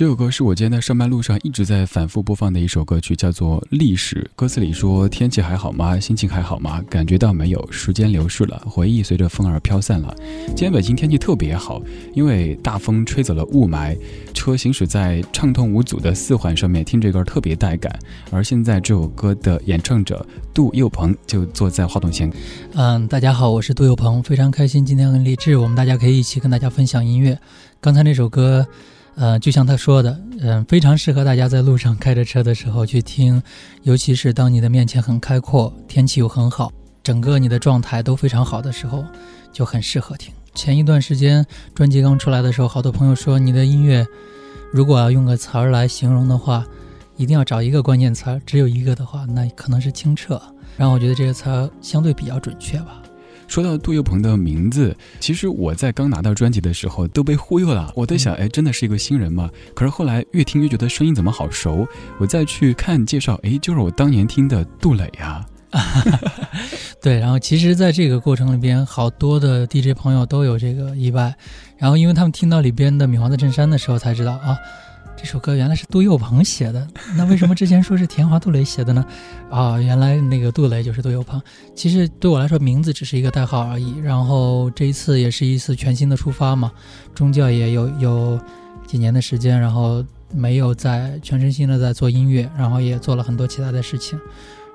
[0.00, 4.26] 这首歌是我今天在上班路上一直在反复播放的一首歌曲，叫做《历史》。
[4.34, 6.00] 歌词里说：“天气还好吗？
[6.00, 6.80] 心情还好吗？
[6.88, 7.70] 感觉到没有？
[7.70, 10.16] 时间流逝了，回忆随着风儿飘散了。”
[10.56, 11.82] 今天北京天气特别好，
[12.14, 13.94] 因为大风吹走了雾霾，
[14.32, 17.94] 车行驶在畅通无阻的四环上面，听这歌特别带感。
[18.30, 22.32] 而现在这首歌的演唱者杜佑鹏就坐在话筒前。
[22.72, 27.38] 嗯，大家好，我是杜佑鹏，非常开心今天跟励志，我们大家可以一起跟大家分享音乐。
[27.82, 28.66] 刚才那首歌。
[29.20, 33.42] 呃，就像他说的，嗯，非常适合大家在路上开着车的时候去听，
[33.82, 36.72] 尤其是当你的面前很开阔，天气又很好，
[37.02, 39.04] 整个你的状态都非常好的时候，
[39.52, 40.32] 就很适合听。
[40.54, 41.44] 前一段时间
[41.74, 44.06] 专辑刚出来的时候，好多朋友说你的音乐，
[44.72, 46.64] 如果要用个词儿来形容的话，
[47.18, 50.40] 一定要找一个关键词儿，只有一个的话，那可能是清澈。
[50.78, 52.99] 然后我觉得这个词儿相对比较准确吧。
[53.50, 59.50] 说到杜佑鹏的名字，其实我在刚拿到专辑的时候都被忽悠了，我在想，哎，真的是一个新人吗？
[59.74, 61.84] 可是后来越听越觉得声音怎么好熟，
[62.20, 65.44] 我再去看介绍，哎，就是我当年听的杜磊呀。
[67.02, 71.34] 对，然后其实，在这个过程里边，好多的 DJ 朋友都有这个意外，
[71.76, 74.56] 然后因为他们听到里边的《米黄色衬衫》的时候，才知道啊。
[75.22, 79.04] 这首歌原来是杜佑鹏写的，那为什么之前说是田华、杜蕾写的呢？
[79.50, 81.40] 啊，原来那个杜蕾就是杜佑鹏。
[81.74, 83.98] 其实对我来说，名字只是一个代号而已。
[83.98, 86.72] 然后这一次也是一次全新的出发嘛，
[87.14, 88.40] 中教也有有
[88.86, 90.02] 几年的时间，然后
[90.32, 94.18] 没有在全身心的在做音乐，然后也做了很多其他的事情，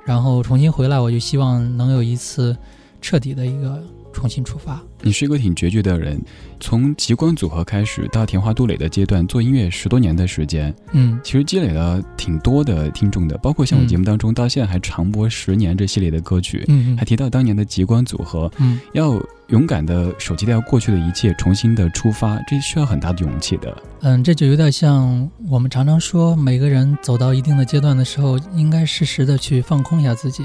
[0.05, 2.55] 然后重新回来，我就希望能有一次
[3.01, 3.83] 彻底的一个。
[4.15, 4.81] 重新出发。
[5.01, 6.19] 你是一个挺决绝的人，
[6.59, 23.77] 从极光组合开始到田花杜磊的阶段，做音乐十多年的时间，嗯，其实积累了挺多的听众的，包括像我节目当中到现在还长播十年这系列的歌曲，嗯，还提到当年的极光组合，嗯，要勇敢的舍弃掉过去的一切，重新的出发，这需要很大的勇气的。
[24.01, 30.43] 嗯，这就有点像我们常常说，每个人走到一定的阶段的时候，应该适时的去放空一下自己。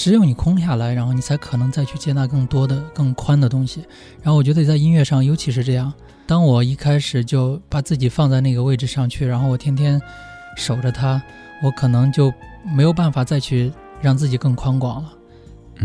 [0.00, 3.84] 只有你空下来，然后你才可能再去接纳更多的、更宽的东西。
[4.22, 5.92] 然后我觉得在音乐上，尤其是这样。
[6.26, 10.00] 当我一开始就把自己放在那个位置上去，然后我天天
[10.56, 11.20] 守着它，
[11.62, 12.32] 我可能就
[12.74, 13.70] 没有办法再去
[14.00, 15.12] 让自己更宽广了。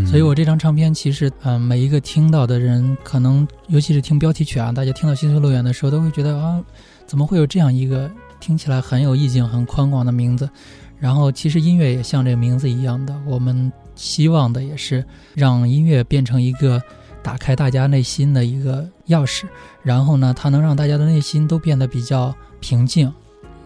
[0.06, 6.63] 所以我这张唱片其实，嗯，每一个听到的人，可能尤其是听标题曲啊，大家听到《心碎乐园》的时候，都会觉得啊，
[7.06, 8.09] 怎么会有这样一个
[8.39, 10.50] 听起来很有意境、很宽广的名字？
[10.97, 13.69] 然后其实音乐也像这个名字一样的，我们。
[13.95, 15.03] 希望的也是
[15.33, 16.81] 让音乐变成一个
[17.24, 19.45] 打开大家内心的一个钥匙，
[19.81, 23.12] 然后呢，它能让大家的内心都变得比较平静，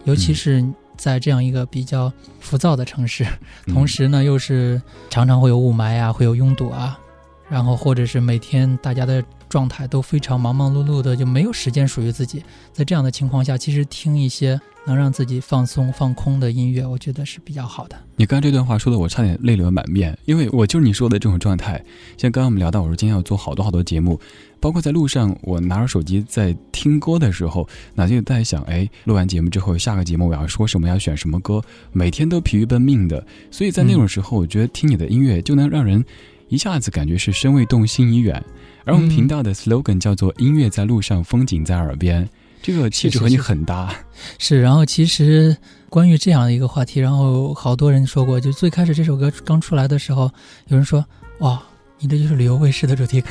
[0.04, 0.64] 尤其是
[0.96, 3.26] 在这样一个比较浮躁的城市，
[3.66, 4.80] 同时呢，又是
[5.10, 6.98] 常常会有雾霾啊，会有拥堵啊，
[7.50, 12.42] 然后或者是每天大家的状态都非常忙忙碌碌的，就没有时间属于自己。
[12.72, 14.58] 在这样的情况下，其实听一些。
[14.86, 17.94] 能让自己放松放空的音乐，我觉得是比较好的。
[18.16, 21.74] 你刚刚这段话说的，我差点泪流满面，因为我就是你说的这种状态。
[22.16, 24.18] 像刚刚我们聊到，我说今天要做好多好多节目，
[24.58, 31.62] 包括在路上，我拿着手机在听歌的时候，脑子里在想：哎，录完节目之后，下个节目我要说什么，要选什么歌，
[31.92, 33.24] 每天都疲于奔命的。
[33.50, 36.02] 所以在那种时候，我觉得听你的音乐就能让人
[36.50, 38.44] 一下子感觉是身未动，心已远。
[38.84, 42.28] 而我们频道的 slogan 叫做“音乐在路上，风景在耳边”。
[42.60, 43.94] 这个气质和你很搭，
[44.36, 44.60] 是。
[44.60, 45.56] 然后其实
[45.88, 50.30] 关于这样的一个话题，然后好多人说过，就最开始这首歌刚出来的时候，
[50.66, 51.02] 有人说
[51.40, 51.62] ：“哇，
[52.00, 53.28] 你这就是旅游卫视的主题歌，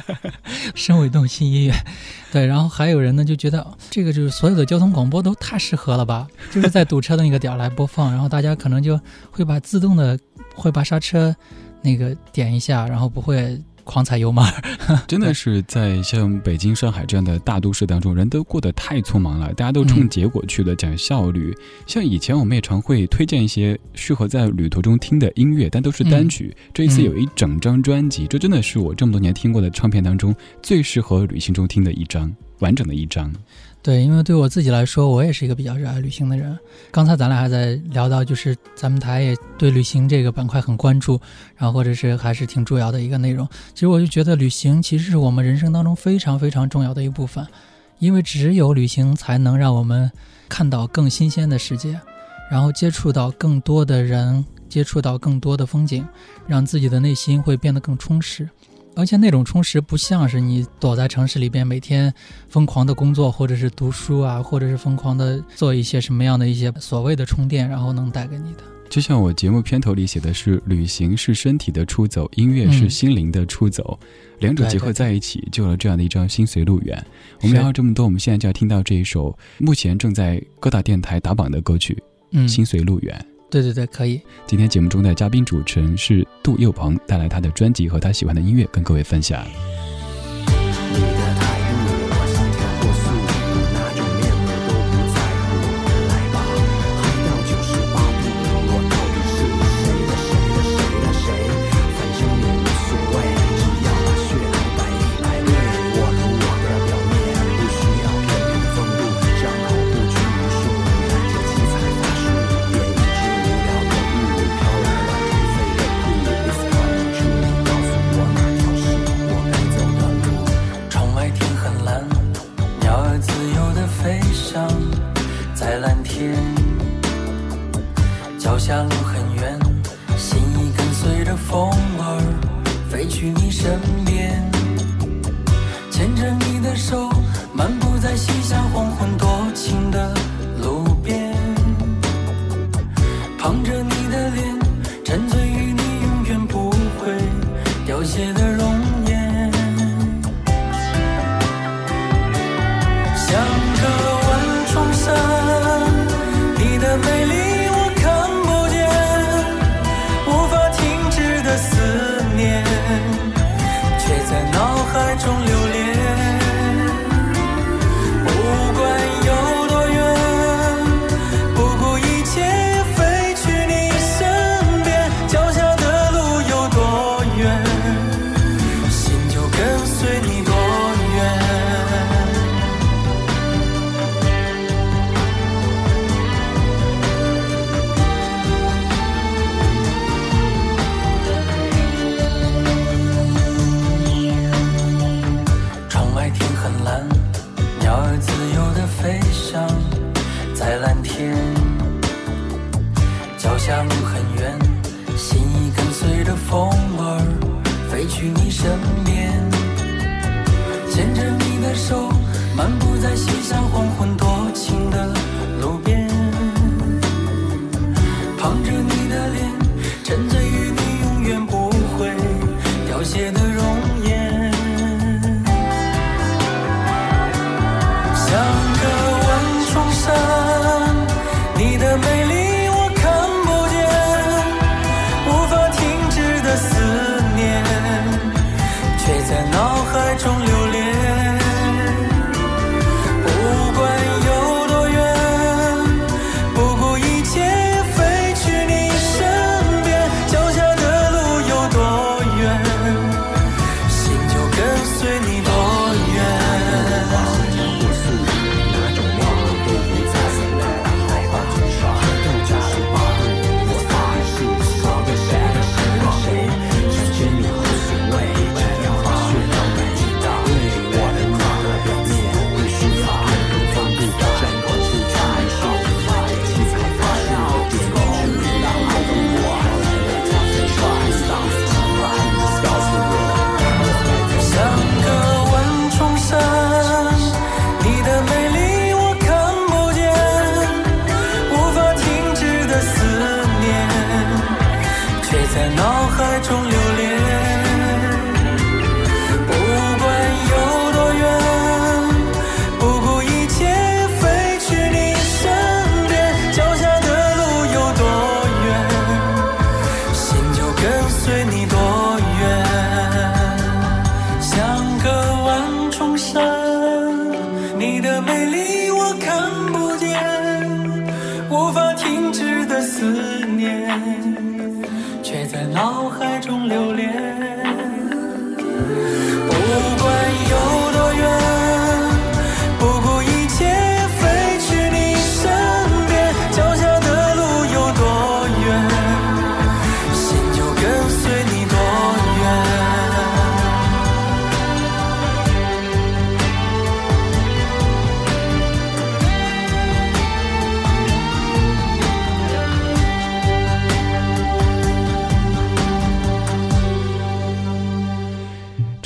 [0.74, 1.84] 身未动心已远。”
[2.32, 9.00] 对，然后还有人呢就觉得这个就是所有的交通广播都太适合了吧，就是在堵车的那个点儿来播放，然后大家可能就
[9.30, 10.18] 会把自动的
[10.54, 11.34] 会把刹车
[11.82, 13.60] 那个点一下，然后不会。
[13.82, 14.44] 狂踩油门，
[15.08, 21.52] 真的是在像北京、上海这样的大都市当中，人都过得太匆忙了，大家都冲结果去的，讲效率。
[21.88, 26.54] 像以前我们也常会推荐一些适合在旅途中听的音乐，但都是单曲。
[26.72, 30.32] 这一次有一整张专辑，这真的是我这么多年听过的唱片当中
[30.62, 33.32] 最适合旅行中听的一张完整的一张。
[33.82, 36.58] 对，因为对我自己来说，我也是一个比较热爱旅行的人。
[36.90, 41.18] 刚才咱俩还在聊到，就是咱们台也对旅行这个板块很关注，
[41.56, 43.48] 然后或者是还是挺重要的一个内容。
[43.72, 47.46] 其实我就觉得，旅行其实是我们人生当中非常非常重要的一部分，
[47.98, 50.12] 因为只有旅行才能让我们
[50.46, 51.98] 看到更新鲜的世界，
[52.50, 56.06] 然后接触到更多的人，接触到更多的风景，
[56.46, 58.46] 让自己的内心会变得更充实。
[58.96, 62.12] 而且那种充实不像是你躲在城市里边每天
[62.48, 68.62] 疯狂的工作，或者是读书啊，或者是疯狂的做一些什么样的一些所谓的充电，然后能带给你的。
[68.90, 73.96] 就像我节目片头里写的是，旅行是身体的出走，音乐是心灵的出走，
[74.40, 77.06] 两者结合在一起，就有了这样的一张心随路远。
[77.40, 81.94] 我们聊了这么多，我们现在就要听到这一首目前正在各大电台打榜的歌曲
[82.32, 83.16] 《嗯心随路远》。
[83.50, 84.20] 对对对，可以。
[84.46, 89.44] 今天节目中的嘉宾主持人是杜佑鹏，带来他的专辑和他喜欢的音乐，跟各位分享。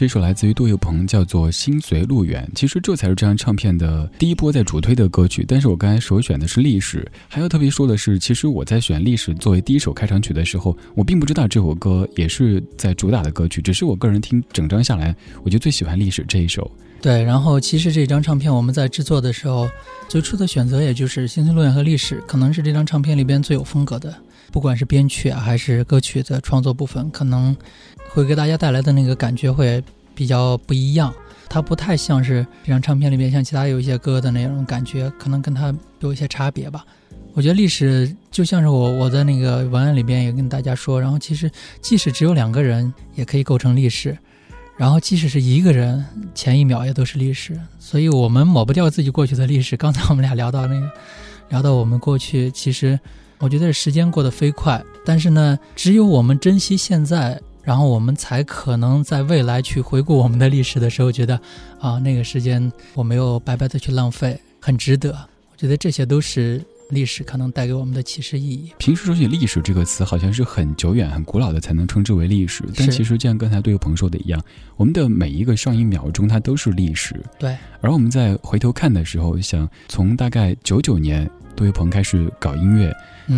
[0.05, 2.47] 这首来自于杜有朋，叫做《心随路远》。
[2.55, 5.47] 其实这才是这张唱片的第一波在主推的歌曲。
[5.49, 7.11] 但是我刚才首选的是《历史》。
[7.27, 13.63] 还要特别说的是，其实我在选《历史》作为第一首开场曲的时候，我并不知道这首歌也是在主打的歌曲。
[13.63, 16.71] 只是我个人听整张下来，我就最喜欢《历史》这一首。
[17.01, 19.67] 对，然后其实这张唱片我们在制作的时候，
[20.07, 24.15] 最初的选择也就是《心随路远》和《历史》，可能是这张唱片里边最有风格的，
[24.53, 27.57] 不管是编曲啊，还是歌曲的创作部分，可能。
[28.11, 29.83] 会给大家带来的那个感觉会
[30.15, 31.13] 比较不一样，
[31.49, 36.85] 它不太像是这张唱片里面像其他有一些歌的那种感觉，可能跟它有一些差别吧。
[37.33, 44.17] 我觉得历史就像是我我在那个文案里边也跟大家说，然后其实即使只有两个人也可以构成历史，
[44.77, 47.61] 然后即使是一个人，前一秒也都是历史。
[47.81, 49.77] 所以我们抹不掉自己过去的历史。
[49.77, 50.89] 刚才我们俩聊到那个，
[51.49, 52.97] 聊到我们过去，其实
[53.39, 57.41] 我觉得时间过得飞快，但是呢，只有我们珍惜现在。
[57.65, 61.41] 然后我们才可能在未来去回顾我们的历史的时候，觉得，
[61.81, 65.11] 啊，那个时间我没有白白的去浪费，很值得。
[65.51, 68.71] 我觉得这些都是历史可能带给我们的启示意义。
[68.77, 74.43] 平时说起历史这个词，好像是很久远、很古老的才能称之为历史，但其实就像刚才对友朋说的一样，
[74.77, 77.15] 我们的每一个上一秒钟它都是历史。
[77.39, 77.57] 对。
[77.81, 82.93] 而我们在回头看的时候，想从大概九九年杜友鹏开始搞音乐，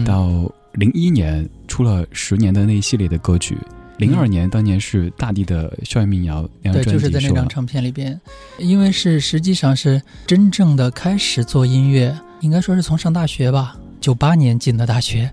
[0.04, 3.56] 到零一年出了十年的那一系列的歌曲。
[3.99, 8.21] 零二年，当年是大地的校园民谣，对，就是在那张唱片里边，
[8.59, 15.31] 因为是实际上是真正的开始做音乐，应该说是从上大学吧，九八年进的大学，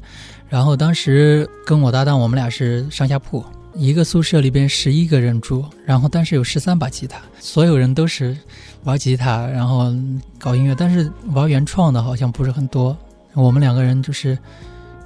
[0.47, 3.43] 然后当时跟我搭档，我们俩是上下铺，
[3.75, 8.37] 一个宿舍里边十一个人住，然后但是有十三把吉他，所有人都是
[8.85, 9.93] 玩吉他，然后
[10.39, 12.97] 搞音乐，但是玩原创的好像不是很多，
[13.33, 14.37] 我们两个人就是。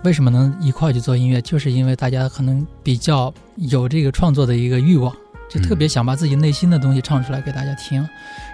[0.08, 1.42] 为什么能一块去做音乐？
[1.42, 5.14] 就是因为大家可能比较有这个创作的一个欲望，
[5.50, 8.08] 就特别想把自己内心的东西唱出来给大家听。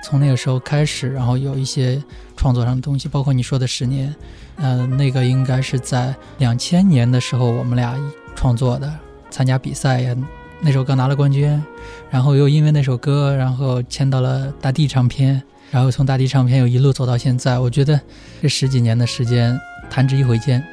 [0.04, 2.02] 从那个时候开始，然后有一些
[2.36, 4.16] 创作上的东西，包括你说的十年，
[4.56, 7.96] 嗯，那个应该是在两千年的时候我们俩
[8.36, 8.92] 创作的，
[9.30, 10.16] 参加比赛呀，
[10.60, 11.62] 那首歌拿了冠军，
[12.10, 17.60] 然后又因为那首歌，然后签到了大地唱片，然后从大地唱片又一路走到现在。
[17.60, 18.02] 我觉得
[18.42, 19.56] 这十几年的时间，
[19.88, 20.66] 弹指一挥间。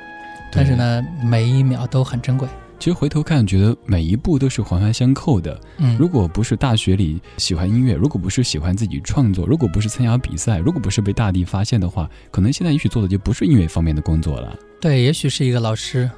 [0.52, 2.48] 但是呢，每一秒都很珍贵。
[2.78, 5.60] 其实回头看，觉得每一步都是环环相扣的。
[5.76, 14.58] 嗯，如果不是大学里喜欢音乐，如果不是喜欢自己创作，如果不是参加比赛，如果不是被大地发现的话，可能现在也许做的就不是音乐方面的工作了。
[14.80, 16.10] 对，也许是一个老师，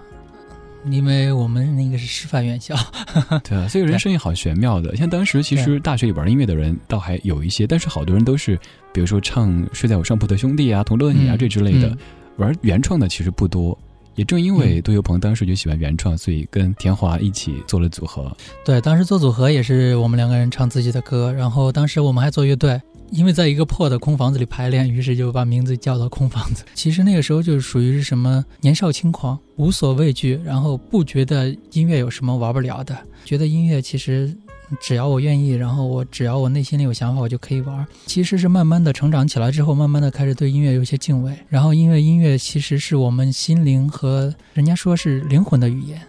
[0.88, 2.76] 因为我们那个是师范院校。
[3.42, 4.94] 对啊，所以人生也好玄妙的。
[4.94, 8.56] 像当时其实大学里玩音乐的人倒还有一些，但是好多人都是，
[8.92, 11.98] 比如说唱《睡在我上铺的兄弟》啊，《同桌的你》啊这之类的，
[12.36, 13.76] 玩原创的其实不多。
[14.14, 18.34] 也正因为杜友鹏当时就喜欢原创，所以跟田华一起做了组合。
[18.64, 26.64] 对，当时做组合也是我们两个人唱自己的歌，然后当时我们还做乐队，因为在一个破的空房子里排练，于是就把名字叫做空房子。
[26.74, 34.36] 其实那个时候就是属于是什么年少轻狂，无所畏惧，然后不觉得音乐有什么玩不了的，觉得音乐其实。
[34.80, 37.86] 只要我愿意，然后我只要我内心里有想法，我就可以玩。
[38.06, 41.36] 其实是慢慢的成长起来之后，慢慢的开始对音乐有些敬畏。
[41.48, 46.00] 然后因为音乐其实是我们心灵和人家说是灵魂的语言，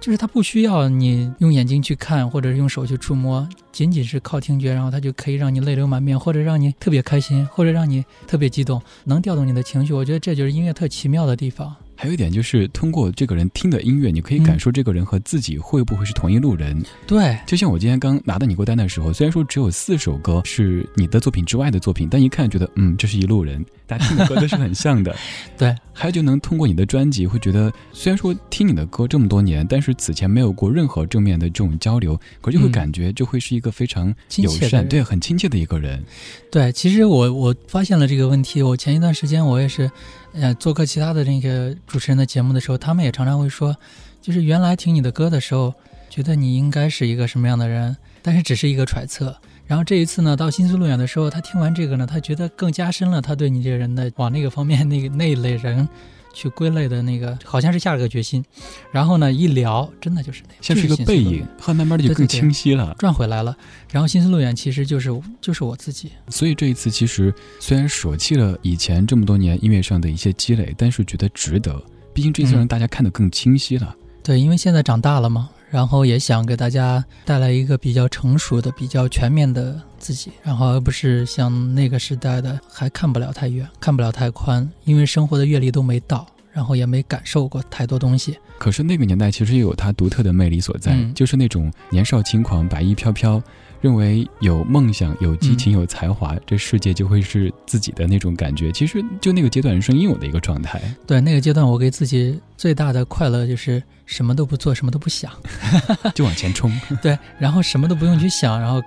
[0.00, 9.92] 就是它不需要你用眼睛去看或者用手去触摸，仅仅是靠听觉，然后它就可以让你泪流满面，或者让你特别开心，或者让你特别激动，能调动你的情绪。
[9.92, 11.74] 我觉得这就是音乐特奇妙的地方。
[12.02, 16.76] 还有一点就是，通过这个人听的音乐，你可以感受这个人和自己会不会是同一路人。
[17.06, 25.14] 对，就像我今天刚拿到你歌单的时候，虽然说只有四首歌是你的作品之外的作品，但一看觉得，嗯，这是一路人，大家听的歌都是很像的。
[25.56, 36.02] 对，还有就能通过你的专辑，会觉得虽然说听你的歌这么多年，但是此前没有过任何正面的这种交流，可就会感觉就会是一个非常友善，对，很亲切的一个人。
[36.50, 39.88] 对，其实我我发现了这个问题，我前一段时间我也是。
[40.34, 43.76] 呃，做客其他的那个主持人的节目的时候，他们也常常会说，
[44.20, 45.74] 就是原来听你的歌的时候，
[46.08, 49.36] 觉得你应该是一个什么样的人，但是只是一个揣测。
[49.66, 55.88] 然后这一次呢，到新思路远的时候，他听完这个呢，他觉得更加深了他对你这个人的往那个方面那个那一类人。
[56.32, 58.44] 去归类的那个，好像是下了个决心，
[58.90, 63.56] 然后呢，一聊，真的就是那样，像是一个背影，后来慢慢的就更清晰了，转回来了。
[63.90, 66.10] 然后新思路远其实就是就是我自己。
[66.28, 73.94] 所以这一次其实虽然舍弃了以前这么多年音乐上的一些积累，但是觉得值得，毕竟这次让大家看得更清晰了。
[74.22, 88.36] 对，因为现在长大了嘛，然后也想给大家带来一个比较成熟的、比较全面的自己，然后而不是像那个时代的还看不了太远、看不了太宽，因为生活的阅历都没到，然后也没感受过太多东西。
[88.58, 93.42] 可是那个年代其实也有它独特的魅力所在，就是那种年少轻狂、白衣飘飘。
[93.82, 98.70] 认为有梦想、有激情、有才华，这世界就会是自己的那种感觉。
[98.70, 100.80] 其实就那个阶段人生应有的一个状态。
[101.04, 105.32] 对，那个阶段我给自己最大的快乐就是什么都不做，什么都不想，
[106.14, 106.72] 就往前冲。
[107.02, 108.80] 对，然后什么都不用去想，然后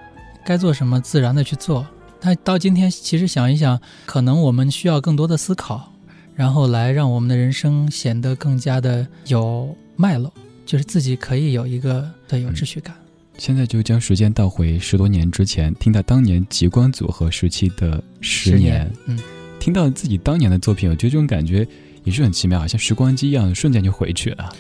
[0.46, 1.86] 该做什么自然的去做。
[2.22, 5.92] 但到今天，其实想一想，可能我们需要更多的思考，
[6.34, 10.32] 然后来让我们的人生显得更加的有脉络，
[10.66, 12.96] 就是自己可以有一个对有秩序感。
[13.38, 19.20] 现在就将时间倒回十多年之前，听到当年极光组合时期的十年，嗯，
[19.60, 21.68] 听到自己当年的作品，我觉得这种感觉
[22.04, 24.56] 也是很奇妙，好像时光机一样，瞬间就回去了。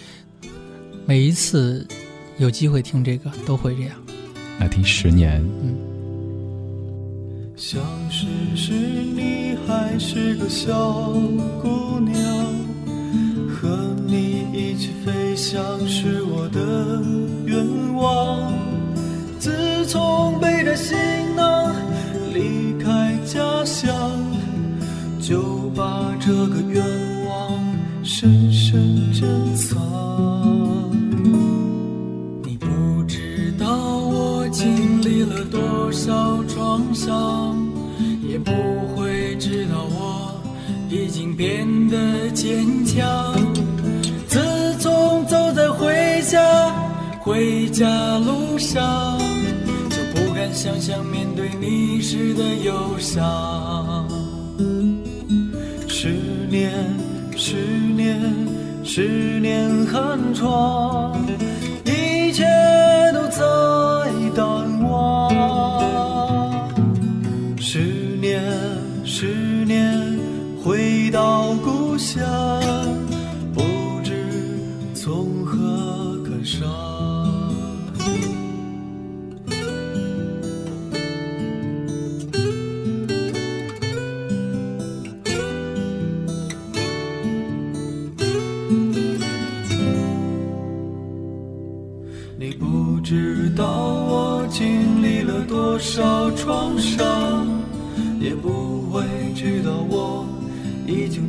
[1.05, 1.87] 每一次
[2.37, 3.91] 有机会听这个，都会这样。
[4.59, 5.75] 来听十年，嗯。
[7.55, 10.73] 相识时你还是个小
[11.61, 12.64] 姑娘，
[13.65, 17.01] 和你一起飞翔是我的
[17.45, 18.53] 愿望。
[19.39, 20.95] 自从背着行
[21.35, 21.73] 囊
[22.31, 23.91] 离开家乡，
[25.19, 26.83] 就把这个愿
[27.25, 27.59] 望
[28.03, 29.81] 深深珍藏。
[32.43, 37.57] 你不知道我经历了多少创伤，
[38.27, 38.51] 也不
[38.95, 40.39] 会知道我
[40.87, 43.34] 已经变得坚强。
[47.25, 49.17] 回家路上，
[49.89, 54.07] 就不敢想象面对你时的忧伤。
[55.87, 56.09] 十
[56.51, 56.71] 年，
[57.35, 57.55] 十
[57.97, 58.21] 年，
[58.83, 61.19] 十年寒窗，
[61.83, 62.43] 一切
[63.11, 63.41] 都在
[64.35, 64.64] 等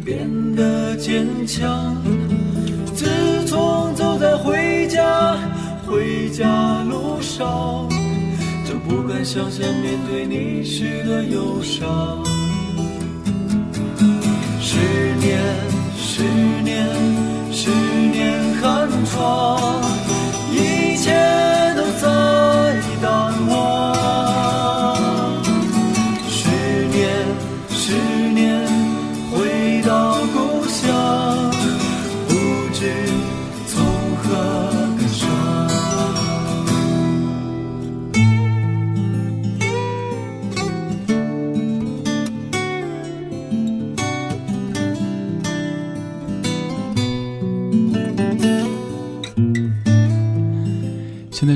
[0.07, 1.97] 变得坚强。
[2.95, 5.37] 自从走在回家
[5.85, 7.89] 回家路上，
[8.65, 12.25] 就不敢想象面对你时的忧伤。
[14.61, 14.79] 十
[15.19, 15.43] 年，
[15.99, 16.23] 十
[16.63, 16.87] 年，
[17.51, 17.69] 十
[18.13, 19.86] 年寒窗。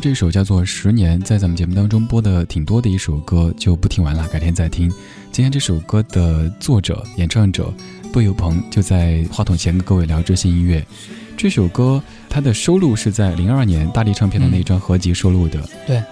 [0.00, 4.90] 这首叫做《十年》，在咱们节目当中播的挺多的一首歌，就不听完了，改天再听。
[5.30, 7.72] 今天这首歌的作者、演唱者
[8.12, 10.84] 杜有朋就在话筒前跟各位聊这些音乐。
[11.36, 15.62] 这首歌它的收录是在零二年大力唱片的那张合集收录的。
[15.86, 16.02] 对，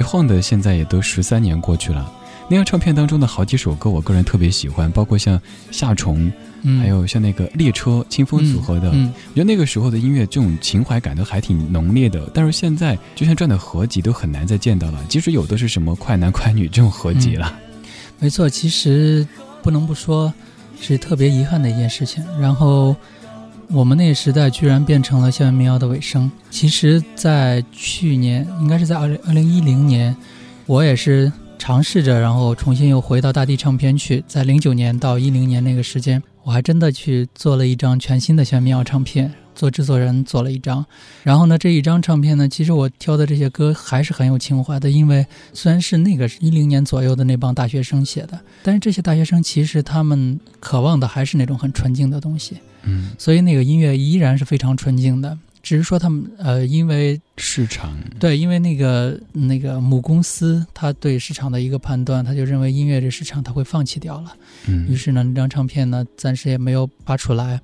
[0.00, 2.12] 一晃的现在也都十三年过去了。
[2.48, 5.36] 那张唱片当中的好几首歌，我个人特别喜欢，包括像
[5.72, 6.28] 《夏虫》，
[6.62, 8.90] 嗯，还有像那个《列车》，清风组合的。
[8.94, 17.52] 嗯，我觉得那个时候的音乐这种情怀感都还挺浓烈的，但是现在就像这样的合集都很难再见到了，即使有的是什么快男快女这种合集了。
[18.20, 19.26] 没错，其实
[19.60, 20.32] 不能不说
[20.80, 22.24] 是特别遗憾的一件事情。
[22.40, 22.94] 然后
[23.68, 26.30] 我们那个时代居然变成了校园民谣的尾声。
[26.48, 30.16] 其实，在去年，应该是在二零二零一零年，
[30.66, 39.32] 我也是尝试着，然后重新又回到大地唱片去，在零九年到一零年那个时间，我还真的去做了一张全新的校园民谣唱片。
[39.56, 40.84] 做制作人做了一张，
[41.22, 57.92] 然后呢，这一张唱片呢，其实我挑的这些歌还是很有情怀的，因为虽然是那个一零年左右的那帮大学生写的，但是这些大学生其实他们渴望的还是那种很纯净的东西，嗯，所以那个音乐依然是非常纯净的，只是说他们呃，因为市场。
[58.20, 64.32] 对，因为那个那个母公司他对市场的一个判断，他就认为音乐这市场他会放弃掉了，
[64.68, 67.60] 嗯，于是呢，那张唱片呢暂时也没有发出来，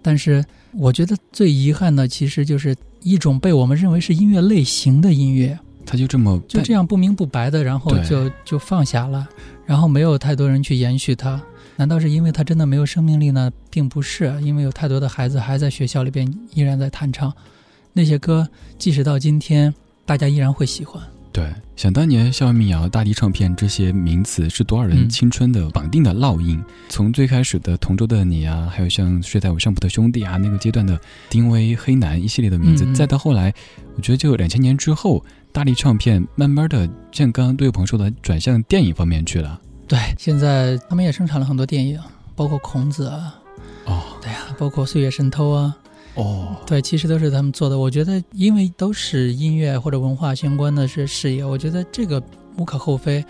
[0.00, 0.44] 但是。
[0.72, 9.28] 我觉得最遗憾的，其实就是一种被我们认为是音乐类型的音乐，他就这么就这样不明不白的，然后就就放下了，
[9.70, 11.40] 然后没有太多人去延续它。
[11.76, 13.48] 难道是因为它真的没有生命力呢？
[13.70, 17.32] 并不是，因为有太多的孩子还在学校里边依然在弹唱
[17.92, 19.72] 那些歌，即使到今天，
[20.04, 21.00] 大家依然会喜欢。
[21.32, 26.58] 对，想当年，校园民谣、大地唱片这些名词是多少人青春的绑定的烙印。
[26.58, 33.54] 嗯、从最开始的《同桌的你》啊，还有像睡在我上铺的兄弟啊，那个阶段的丁薇、黑男一系列的名字，嗯、再到后来，
[33.94, 39.60] 我觉得就两千年之后，大力唱片慢慢的像刚刚杜有朋说的，转向电影方面去了。
[39.88, 41.98] 对，现在他们也生产了很多电影，
[42.36, 43.34] 包括《孔子》啊，
[43.86, 45.76] 哦，对呀、啊，包括《岁月神偷》啊。
[46.14, 47.78] 哦，对，其实都是他们做的。
[47.78, 52.22] 我觉得，因为都是音乐或者文化相关的是事业，我觉得这个
[52.56, 53.24] 无可厚非。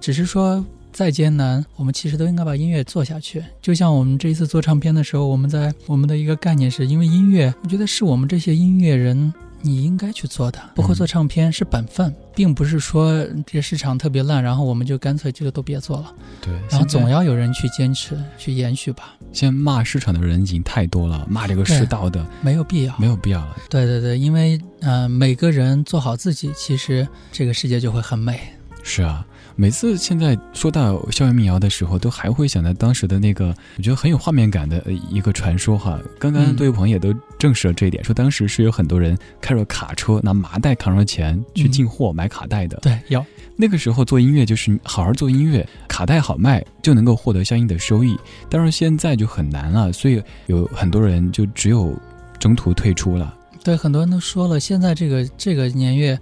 [0.00, 3.42] 只是说，再艰难，我们其实都应该把音乐做下去。
[3.60, 9.32] 就像我们这一次做唱片的时候，我们在我们的一个概念是，因为音乐，我觉得是我们这些音乐人
[9.66, 10.58] 你应该去做的。
[10.74, 16.14] 不会做唱片是本分，并不是说这市场特别烂，然后我们就干脆这个都别做了。
[16.40, 19.14] 对，然后总要有人去坚持、去延续吧。
[19.32, 23.56] 现在骂市场的人已经太多了，骂这个世道的没有必要，没有必要了。
[23.68, 28.40] 对对对，因为呃，每个人做好自己，其实这个世界就会很美。
[28.82, 29.26] 是啊，
[29.58, 35.98] 每次现在说到校园民谣的时候，都还会想到当时的那个，我觉得很有画面感的一个传说哈。
[36.18, 42.76] 刚刚杜友鹏也都证实了这一点，说当时是有很多人开着卡车，拿麻袋扛着钱去进货买卡带的。
[42.82, 43.24] 对，有
[43.56, 48.14] 那个时候做音乐就是好好做音乐，卡带好卖就能够获得相应的收益。
[48.50, 51.98] 但是现在就很难了，所以有很多人就只有
[52.38, 53.34] 中途退出了。
[53.64, 56.18] 对，很多人都说了，现在这个这个年月。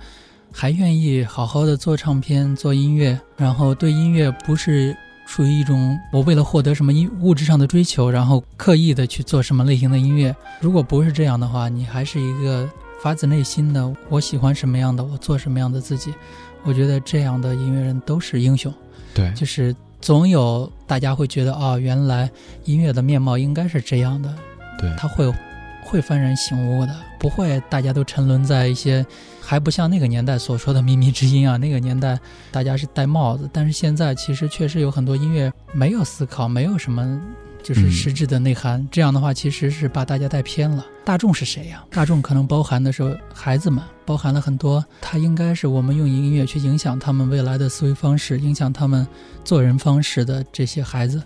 [0.57, 10.35] 还愿意好好的做唱片、做音乐，然后对音乐不是属于一种我为了获得什么音物质上的追求，然后刻意的去做什么类型的音乐。
[10.61, 12.71] 如果不是这样的话，你还是一个
[13.03, 16.15] 发自内心的我喜欢什么样的，我做什么样的自己。
[16.63, 18.73] 我觉得这样的音乐人都是英雄。
[19.13, 22.31] 对，就是总有大家会觉得啊，原来
[22.65, 24.33] 音乐的面貌应该是这样的。
[24.79, 25.29] 对，他会
[25.85, 29.05] 会幡然醒悟的，不会大家都沉沦在一些。
[29.45, 32.19] 还不像那个年代所说的靡靡之音啊，那个年代
[32.51, 37.21] 大家是戴帽子，但是现在其实确实有很多音乐没有思考，没有什么
[37.63, 38.87] 就是实质的内涵。
[38.91, 40.85] 这样的话，其实是把大家带偏了。
[41.05, 41.85] 大众是谁呀？
[41.91, 49.07] 大众可能包含的是孩子们，包含了很多，他应该是我们用音乐去影响他们未来的思维方式，影响他们
[49.45, 51.23] 做人方式的这些孩子。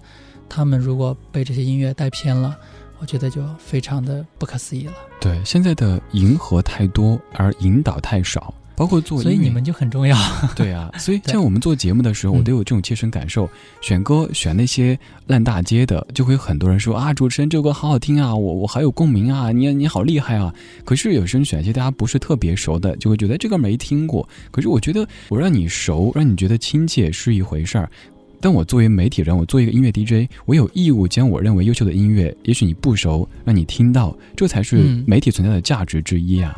[0.48, 2.56] 他们如果被这些音乐带偏了。
[3.00, 4.92] 我觉得就非常的不可思议了。
[5.20, 10.16] 对，现在的迎合太多，而引导太少，包括做所以你们就很重要。
[10.54, 13.48] 对啊，所以像我们做节目的时候，我都有这种切身感受。
[13.80, 20.52] 选歌选那些烂大街的，就会有很多人说啊，主持人这首歌好好听啊，我我好有共鸣啊，你你好厉害啊。
[20.84, 24.28] 可是有时候选一些大家不是特别熟的，就会觉得这个没听过。
[24.50, 27.90] 可是我觉得我让你熟，让你觉得亲切是一回事儿。
[28.40, 36.56] 但我作为媒体人，我做一个音乐 DJ，我有义务将我认为优秀的音乐，也许你不熟，让你听到，这才是媒体存在的价值之一啊。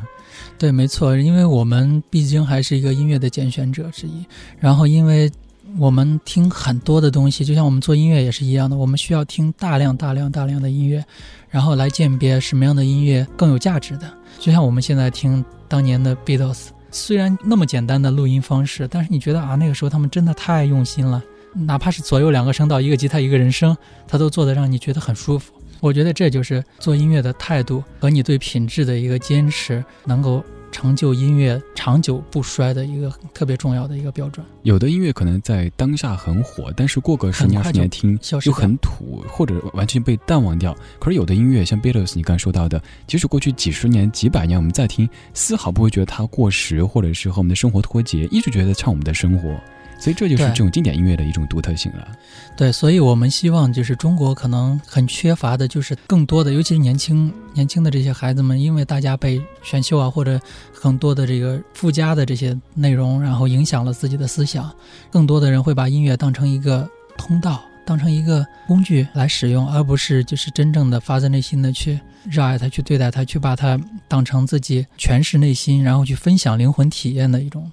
[0.59, 4.25] 对，没错，因为我们毕竟还是一个音乐的拣选者之一。
[4.59, 5.31] 然后，因为
[5.79, 11.03] 我们听很多的东西，就像我们做音乐也是一样的，我们需要听大量、大量、大量的音乐，
[11.49, 14.13] 然后来鉴别什么样的音乐更有价值的。
[14.39, 21.23] 就像我们现在听当年的 Beatles，虽然那么简单的录音方式，但是你觉得啊，那个时候他们真的太用心了。
[21.53, 25.53] 哪怕是左右两个声道，一个吉他一个人声，他都做得让你觉得很舒服。
[25.81, 34.45] 我觉得这就是做音乐的态度和你对品质的一个坚持，能够成就音乐长久不衰的一个特别重要的一个标准。
[34.63, 40.77] 有的音乐可能在当下很火，但是过个十年二十年听又很土，或者完全被淡忘掉。
[40.99, 49.59] 可是有的音乐像 Beatles，你刚说到的，即使过去几十年、几百年，我们再听，丝毫不会觉得它过时，或者是和我们的生活脱节，一直觉得唱我们的生活。
[50.01, 52.09] 所以这就是这种经典音乐的一种独特性了。
[52.57, 60.41] 对，所以我们希望就是中国可能很缺乏的，就是更多的，尤其是年轻年轻的这些孩子们，因为大家被选秀啊或者
[60.73, 64.75] 很多的这个附加的这些内容，然后影响了自己的思想，
[65.11, 77.71] 更多的人会把音乐当成一个通道，当成一个工具来使用，而不是就是真正的发自内心的去热爱它，去对待它，去把它当成自己诠释内心，然后去分享灵魂体验的一种。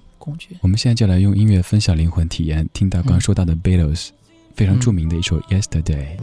[0.60, 4.08] 我们现在就来用音乐分享灵魂体验，听到刚刚说到的 Beatles
[4.54, 6.16] 非常著名的一首 Yesterday。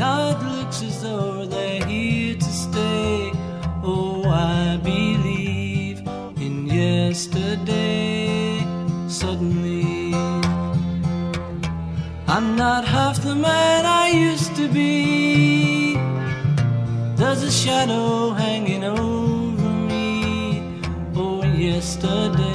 [12.27, 15.95] I'm not half the man I used to be.
[17.15, 20.81] There's a shadow hanging over me.
[21.15, 22.54] Oh, yesterday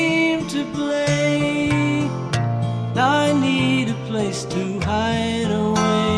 [4.21, 6.17] place to hide away.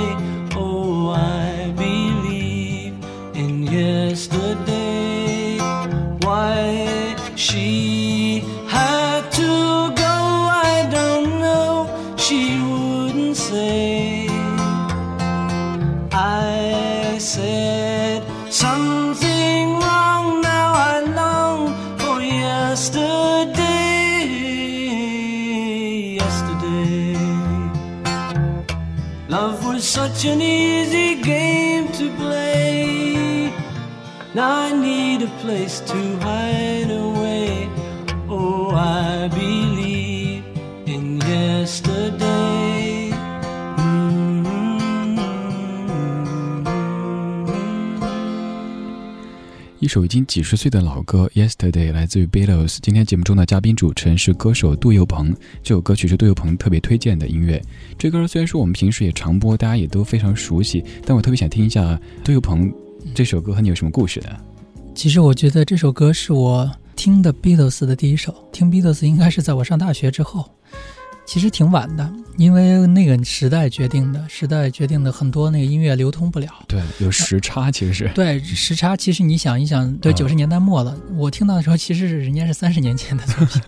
[0.56, 2.96] Oh, I believe
[3.34, 5.58] in yesterday.
[6.26, 7.83] Why she
[49.94, 52.80] 首已经几十岁的老歌《Yesterday》来自于 Beatles。
[52.82, 57.62] 今天节目中的嘉宾主持人是歌手杜佑鹏，这首歌曲是杜佑鹏特别推荐的音乐。
[57.96, 62.74] 这歌虽然说我们平时也常播，大家也都非常熟悉，但我特别想听一下杜佑鹏
[63.14, 64.30] 这首歌和你有什么故事呢？
[64.96, 70.50] 其实我觉得这首歌是我听的 Beatles 的第一首，听 Beatles 应该是在我上大学之后。
[71.26, 76.48] 其实挺晚的，因为那个时代决定的，时代决定的很多那个音乐流通不了。
[76.68, 78.10] 对，有时差，其实是。
[78.14, 78.96] 对，时差。
[78.96, 83.62] 其实你想一想，对，九十年代末了，我听到的时候，其实是人家是三十年前的作品。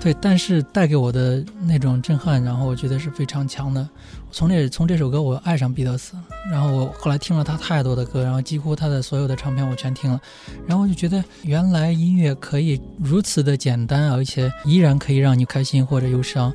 [0.00, 3.86] 对，但是带给我的那种震撼，然后我觉得是非常强的。
[4.32, 6.14] 从这从这首歌，我爱上彼得斯，
[6.50, 10.18] 然后我后来听了他太多的歌，然后几乎他的所有的唱片我全听了，
[10.66, 16.50] 然后我就觉得原来音乐可以如此的简单，而且依然可以让你开心或者忧伤。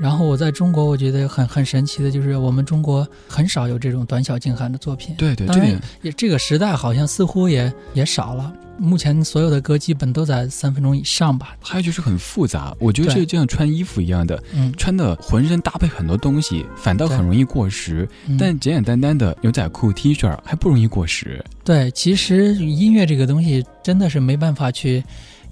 [0.00, 5.14] 然后我在中国，我觉得很很神奇的就是我们中国很少有这种短小精悍的作品。
[5.16, 8.50] 对对，当然也这个时代好像似乎也也少了。
[8.78, 11.54] 目前所有的歌基本都在三分钟以上吧。
[11.60, 14.42] 还有就是很复杂，我觉得这就像穿衣服一样的，
[14.78, 18.08] 穿的浑身搭配很多东西，反倒很容易过时。
[18.38, 21.44] 但简简单单的牛仔裤、T 恤还不容易过时。
[21.62, 25.04] 对，其实音乐这个东西真的是没办法去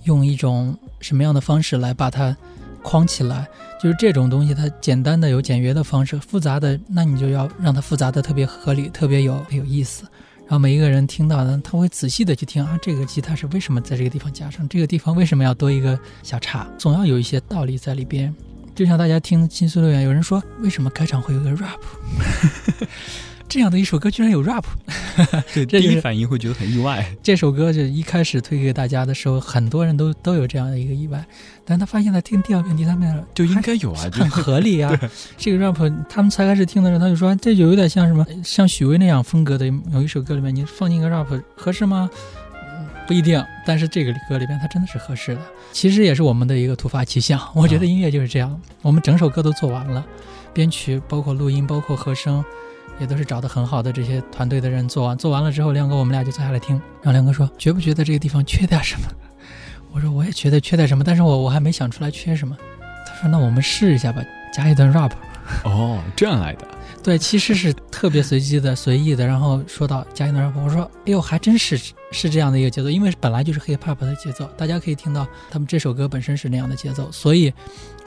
[0.04, 2.34] 用一种什么样的方式来把它
[2.82, 3.46] 框起来。
[3.80, 10.02] 就是这种东西，它简单的有简约的方式，复杂的那你就要让它复杂的特别合理，特别有有意思。
[10.42, 18.34] 然后每一个人听到的，他会仔细的去听啊，这个吉他是为什么在这个地方加上，这个地方为什么要多一个小叉，总要有一些道理在里边。
[18.74, 21.78] 就像大家听《金丝乐园》，有人说为什么开场会有个 rap，
[23.48, 24.64] 这样的一首歌居然有 rap，
[25.54, 27.04] 对，第一反应会觉得很意外。
[27.22, 31.24] 这首歌就一开始推给大家的时候，很多人都都有这样的一个意外。
[31.64, 34.92] 但他发现，他听第二遍、第三遍就应该有啊，很合理啊。
[35.38, 35.76] 这个 rap，
[36.08, 42.08] 他们才开始听的时候，他就说这就有点像什么，像许巍那样风格的有一首歌里面，你放进个 rap 合适吗？
[43.06, 43.42] 不一定。
[43.66, 45.40] 但是这个歌里边，它真的是合适的。
[45.72, 47.40] 其实也是我们的一个突发奇想。
[47.56, 50.04] 我觉得音乐就是这样，我们整首歌都做完了，
[50.52, 52.44] 编曲、包括录音、包括和声，
[53.00, 55.16] 也都是找的很好的这些团队的人做完。
[55.16, 56.76] 做完了之后，亮哥我们俩就坐下来听。
[57.02, 59.06] 然后亮哥说：“觉不觉得这个地方缺点什么？”
[59.92, 62.56] 我说我也觉得缺点什么，但是我我还没想出来缺什么。
[63.06, 65.12] 他说那我们试一下吧，加一段 rap。
[65.64, 66.68] 哦，这样来的。
[67.02, 69.26] 对，其实是特别随机的、随意的。
[69.26, 71.80] 然后说到加一段 rap，我说哎呦，还真是
[72.12, 77.50] 是这样的一个节奏，因为本来就是 hip hop 的节奏，大家可以听到他们这首歌本身是那样的节奏，所以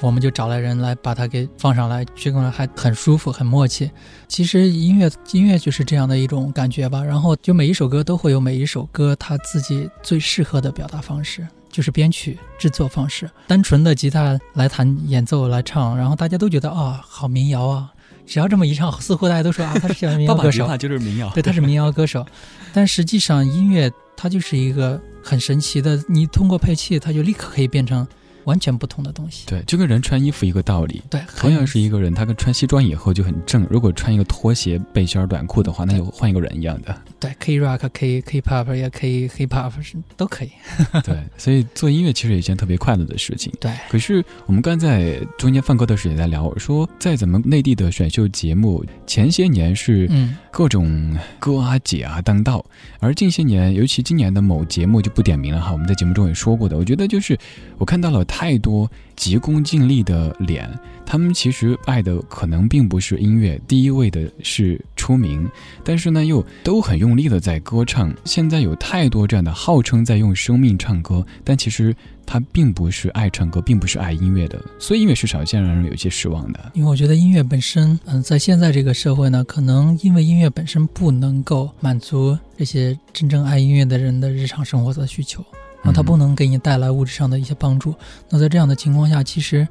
[0.01, 3.89] 我们就找来人来把它给放上来，这个还很舒服、很默契。
[4.27, 7.03] 其实音乐音乐就是这样的一种感觉吧。
[7.03, 11.47] 然后就每一首歌都会有每一首歌它自己最适合的表达方式。
[11.69, 17.89] 就是编曲制作方式，单纯的吉他来弹演奏来唱，然后大家都觉得啊，好民谣啊！
[18.27, 20.67] 只要这么一唱，似乎大家都说啊，他是民谣歌手。
[20.75, 22.25] 就是民谣，对，他是民谣歌手。
[22.73, 28.05] 但实际上，音乐它就是一个很神奇的，你通过配器，它就立刻可以变成。
[28.45, 31.01] 完全不同的东西，对，就跟人穿衣服一个道理。
[31.09, 33.65] 对，同样是一个人，他跟穿西装以后就很正。
[33.69, 36.95] 如果穿一个拖鞋、背心、短裤的话，那就换一个人一样的。
[37.19, 40.51] 对，可以 rock，可以 hip hop，也可以 hip hop，是都可以。
[41.03, 43.51] 对，所以做音乐其实也一件特别快乐的事情。
[43.59, 43.71] 对。
[43.89, 50.09] 可是我们刚在中间放歌的时候也在聊，说在咱们内地的选秀节目，前些年是
[50.49, 52.65] 各种哥啊姐啊当道，
[52.99, 57.37] 而近些年，尤其今年的某节目就不点名了哈，我们在节目中也说过的，我觉得就是
[57.77, 58.89] 我看到了太多。
[59.17, 60.67] 急功近利的脸，
[61.05, 65.47] 他们其实爱的可能并不是音乐，第一位的是出名，
[65.83, 68.11] 但是呢，又都很用力的在歌唱。
[68.25, 76.71] 现在有太多这样的号称在用生命唱歌，但其实他并不是爱唱歌，并不是爱音乐的，所以音乐市场现在让人有些失望的。
[76.73, 85.45] 因为我觉得音乐本身，嗯，在现在这个社会呢，可能因为音乐本身不能够满足这些真正爱音乐的人的日常生活的需求。
[85.83, 87.95] 那它不能给你带来物质上的一些帮助。
[88.29, 89.67] 那在这样的情况下，其实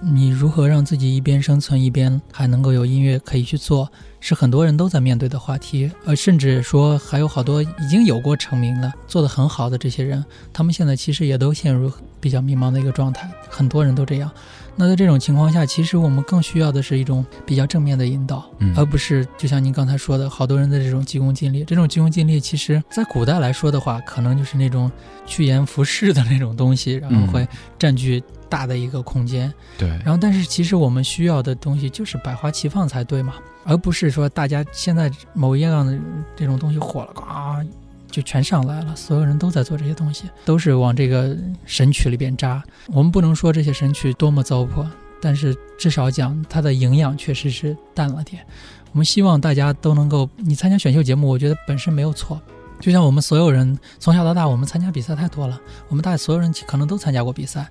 [0.00, 5.90] 你如何让自己一边生存一边还能够有音乐可以去做，是很多人都在面对的话题。
[6.06, 13.30] 呃，甚至说还有好多已经有过成名了、做得很好的这些人，他们现在其实也都陷入比较迷茫的一个状态。
[13.48, 14.30] 很多人都这样。
[14.80, 21.62] 那在这种情况下，其实我们更需要的是一种比较正面的引导，而不是就像您刚才说的，好多人的这种急功近利。
[21.64, 24.90] 这种急功近利，其实在古代来说的话，可能就是那种
[25.26, 27.46] 趋炎附势的那种东西，然后会
[27.78, 29.52] 占据大的一个空间。
[29.76, 29.86] 对。
[30.02, 35.98] 然后，但是其实我们需要的东西就是百花齐放才对嘛，而不是说大家现在某一样的
[36.34, 37.60] 这种东西火了，啊。
[38.10, 42.62] 就全上来了，所有人都在做这些东西，都是往这个神曲里边扎。
[42.88, 44.86] 我们不能说这些神曲多么糟粕，
[45.22, 48.44] 但是至少讲它的营养确实是淡了点。
[48.92, 52.40] 我们希望大家都能够，你参加选秀节目，我觉得本身没有错，
[52.80, 57.68] 就像我们所有人从小到大，我们参加比赛太多了，我们大家所有人可能都参加过比赛，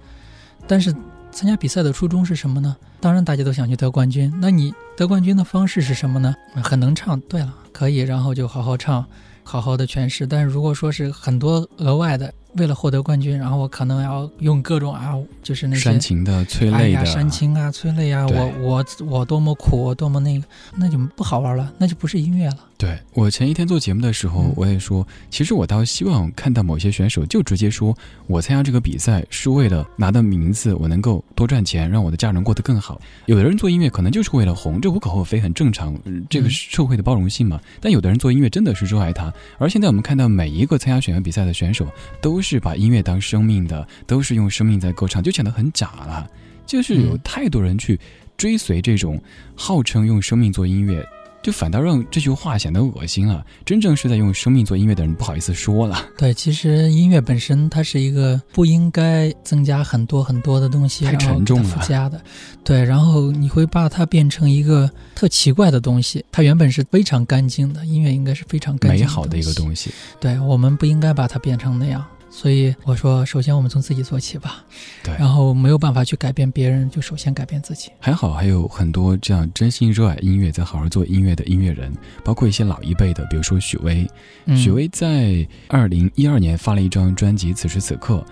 [0.66, 0.94] 但是
[1.32, 2.76] 参加比赛的初衷是什么呢？
[3.02, 4.34] 当然大家都想去得冠军。
[4.42, 6.34] 那你得冠军的方式是什么呢？
[6.64, 9.06] 很能唱，对了，可以，然后就好好唱，
[9.50, 10.28] 好好的诠释。
[10.28, 12.32] 但是如果说是很多额外的。
[12.60, 20.45] 为了获得冠军，然后我可能要用各种啊，就是那些煽情的、催泪的、煽情啊、催泪啊，我我我多么苦，我多么那个，
[20.76, 22.57] 那就不好玩了，那就不是音乐了。
[22.78, 27.93] 对我前一天做节目的时候，我也说，其实我倒希望看到某些选手就直接说，
[28.26, 33.01] 我参加这个比赛是为了拿到名次，我能够多赚钱，让我的家人过得更好。
[33.26, 35.93] 有的人做音乐可能就是为了红，这无可厚非，很正常，
[36.30, 37.60] 这个社会的包容性嘛。
[37.82, 41.86] 但有的人做音乐真的是热爱它，而现在我们看到每一个参加选秀比赛的选手，
[42.22, 46.26] 都是把音乐当生命的，都是用生命在歌唱，就显得很假了。
[46.66, 48.00] 就是有太多人去
[48.38, 49.22] 追随这种
[49.58, 51.06] 号称用生命做音乐。
[51.41, 53.45] 就反倒让这句话显得恶心了。
[53.66, 56.06] 真正是在用生命做音乐的人不好意思说了。
[56.18, 61.70] 对，其实音乐本身它是一个不应该增加很多很多的东西，太沉重了。
[61.70, 62.22] 附加的，
[62.62, 66.24] 对，然后你会把它变成一个特奇怪的东西。
[66.30, 69.91] 它原本是非常干净的，音乐应该是非常干净美好的一个东西。
[70.20, 72.06] 对我们不应该把它变成那样。
[72.40, 74.64] 所以我说，首先我们从自己做起吧。
[75.04, 77.90] 对，然后没有办法去改变别人，就首先改变自己。
[78.00, 84.10] 还好还有很多这样真心热爱音乐、在好好做音乐的音乐人，包括一些老一辈的，比如说许巍。
[84.56, 88.26] 许巍在二零一二年发了一张专辑《此时此刻》，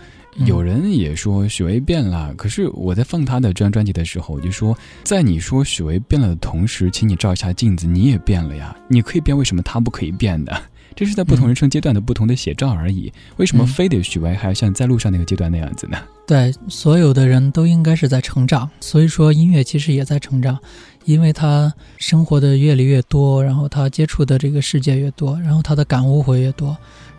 [0.45, 2.33] 有人也说许巍变了。
[2.35, 8.73] 可是我在放他的这张专辑的时候，我就说，在你说许巍变了的同时，请你照一下镜子，你也变了呀。
[8.87, 10.63] 你可以变，为什么他不可以变的？
[10.97, 13.13] 这是在不同人生阶段的不同的写照而已。
[13.35, 15.97] 为什么非得许巍还要像在路上那个阶段那样子呢？
[16.25, 18.67] 对，所有的人都应该是在成长。
[18.81, 20.57] 所以说，音乐其实也在成长，
[21.05, 26.75] 因为他生活的阅历越多，然后他接触的这个世界越多，然后他的感悟会越多。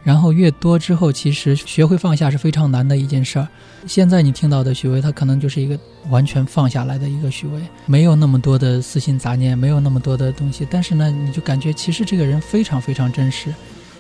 [0.08, 3.46] 然后越多之后，其实学会放下是非常难的一件事儿。
[3.86, 5.78] 现在你听到的许巍，他可能就是一个
[6.08, 10.66] 完全放下来的一个许巍，没有那么多的私心杂念，没有那么多的东西。
[10.70, 13.54] 但是呢，你就感觉其实这个人非常非常真实。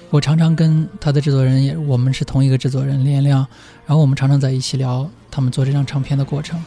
[0.08, 3.46] 我常常跟他的制作人也，我们是同一个制作人连亮，
[3.84, 6.58] 然后我们常常在一起聊他们做这张唱片的过程，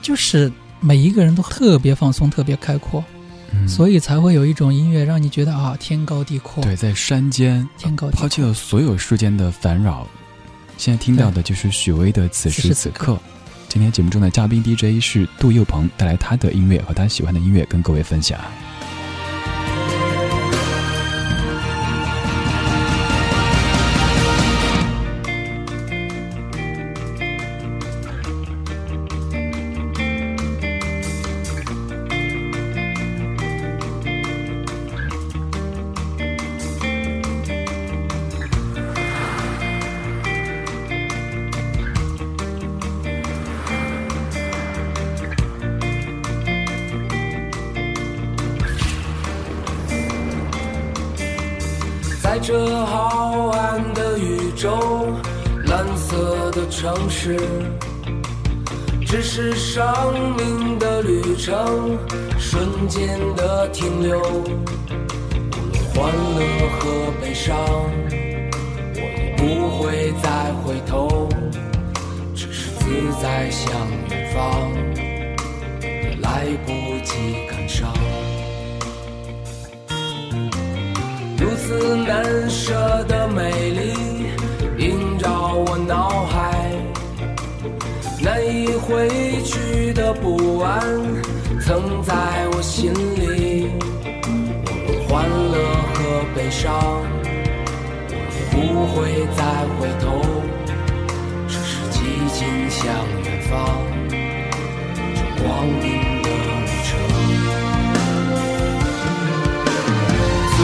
[0.00, 3.04] 就是每一个人都特别放松，特别开阔。
[3.66, 6.62] 所以才会有一种音乐让你觉得啊，天高地阔。
[6.62, 10.06] 对，在山间，天高抛弃了所有世间的烦扰。
[10.76, 13.14] 现在听到的就是许巍的《此时此刻》。
[13.68, 18.40] 今天节目中的嘉宾 DJ 是杜佑鹏，带来他的音乐和他喜欢的音乐跟各位分享。
[59.06, 59.84] 只是生
[60.36, 61.98] 命的旅程，
[62.38, 64.20] 瞬间的停留。
[64.20, 66.40] 无论欢乐
[66.78, 67.56] 和悲伤，
[68.94, 71.28] 我已不会再回头，
[72.34, 72.84] 只是自
[73.20, 73.72] 在向
[74.10, 74.70] 远方，
[75.82, 76.72] 也来不
[77.04, 77.92] 及感伤。
[81.38, 84.17] 如此难舍的美丽
[88.78, 89.08] 回
[89.44, 90.80] 去的不安
[91.60, 92.14] 曾在
[92.52, 93.70] 我心里。
[94.64, 95.56] 无论欢乐
[95.94, 95.96] 和
[96.34, 96.66] 悲伤，
[98.10, 98.56] 我也不
[98.86, 98.96] 会
[99.36, 99.40] 再
[99.78, 100.04] 回头，
[101.48, 101.96] 只是寂
[102.32, 102.38] 静
[102.70, 102.80] 向
[103.24, 103.52] 远方，
[104.10, 105.46] 这光
[105.82, 105.86] 明。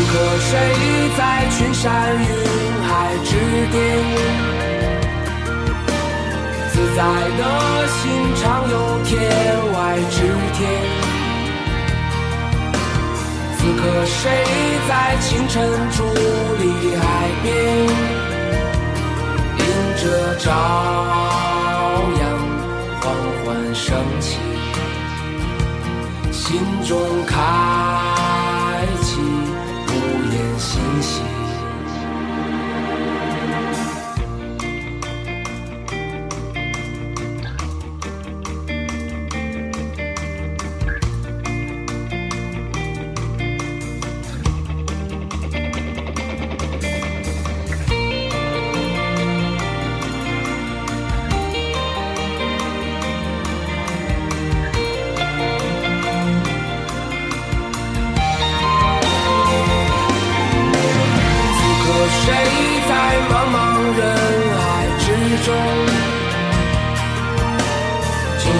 [0.06, 0.50] 可谁
[1.18, 2.22] 在群山云
[2.84, 2.88] 海
[3.24, 3.30] 之
[3.72, 4.43] 巅？
[6.74, 8.02] 自在的心
[8.34, 9.12] 常有天
[9.72, 10.16] 外之
[10.54, 10.58] 天。
[13.56, 14.18] 此刻谁
[14.88, 15.54] 在清晨
[15.92, 15.96] 伫
[16.58, 17.02] 立海
[17.44, 17.46] 边？
[19.56, 19.62] 迎
[20.02, 20.02] 着
[20.40, 20.50] 朝
[22.18, 22.22] 阳
[23.00, 23.02] 缓
[23.44, 23.86] 缓升
[24.18, 24.26] 起，
[26.32, 27.34] 心中开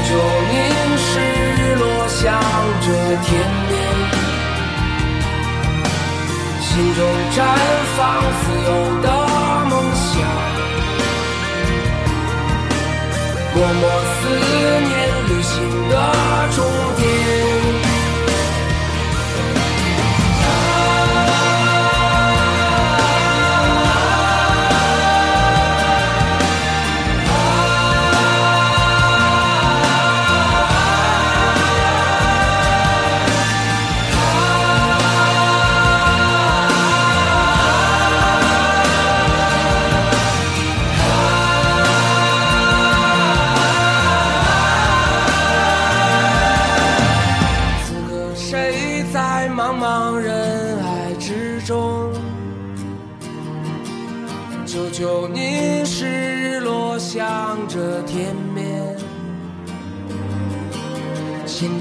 [0.07, 0.55] 就凝
[0.99, 1.03] 视
[1.77, 2.21] 落向
[2.81, 2.87] 着
[3.25, 3.27] 天
[3.69, 3.73] 边，
[6.61, 6.99] 心中
[7.35, 7.37] 绽
[7.97, 7.99] 放
[8.41, 8.69] 自由
[9.01, 9.07] 的
[9.71, 10.13] 梦想，
[13.55, 14.19] 默默思
[14.89, 14.93] 念
[15.29, 15.55] 旅行
[15.89, 15.93] 的
[16.55, 16.59] 终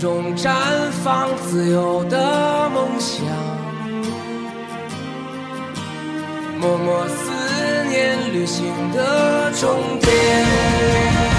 [0.03, 0.51] 中绽
[1.01, 3.25] 放自由的梦想，
[6.59, 7.31] 默默思
[7.87, 11.32] 念旅行的终点。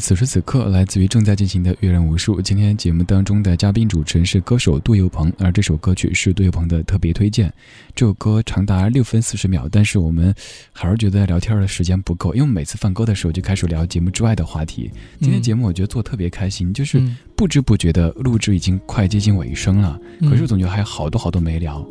[0.00, 2.40] 此时此刻来自于正在进行的阅人无数。
[2.40, 7.52] 今天节目当中的嘉宾主持人是歌手杜佑鹏，而这首歌曲是杜佑鹏的特别推荐。
[7.94, 10.34] 这首歌长达六分四十秒，但是我们
[10.72, 14.90] 还是觉得聊天的时间不够，因为每次放歌的时候就开始聊节目之外的话题。
[15.20, 16.98] 今天节目我觉得做特别开心，就是
[17.36, 21.86] 不知不觉的录制已经快接近尾声了，可是总觉得还有好多好多没聊。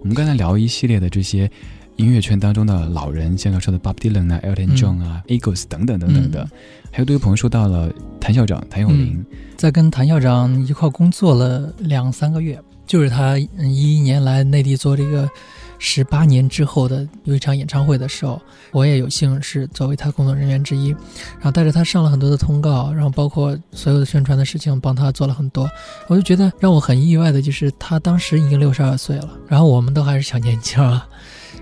[0.00, 1.50] 我们刚才聊一系列的这些。
[2.00, 6.48] 音乐圈当中的老人，像刚说的 Bob Dylan 啊、Elton John 啊、Eagles 等等等等的，
[6.90, 9.22] 还有对朋友说到了谭校长谭咏麟，
[9.56, 15.28] 在跟谭校长一块工作了两三个月，就是他一一年来内地做这个
[15.78, 18.40] 十八年之后的有一场演唱会的时候，
[18.72, 25.68] 我也有幸是作为他工作人员之一，然后带着他上了很多的通告，然后包括所有的宣传的事情帮他做了很多，
[26.08, 31.06] 我就觉得让我很意外的就是他当时已经六十二岁了，然后我们都还是小年轻啊。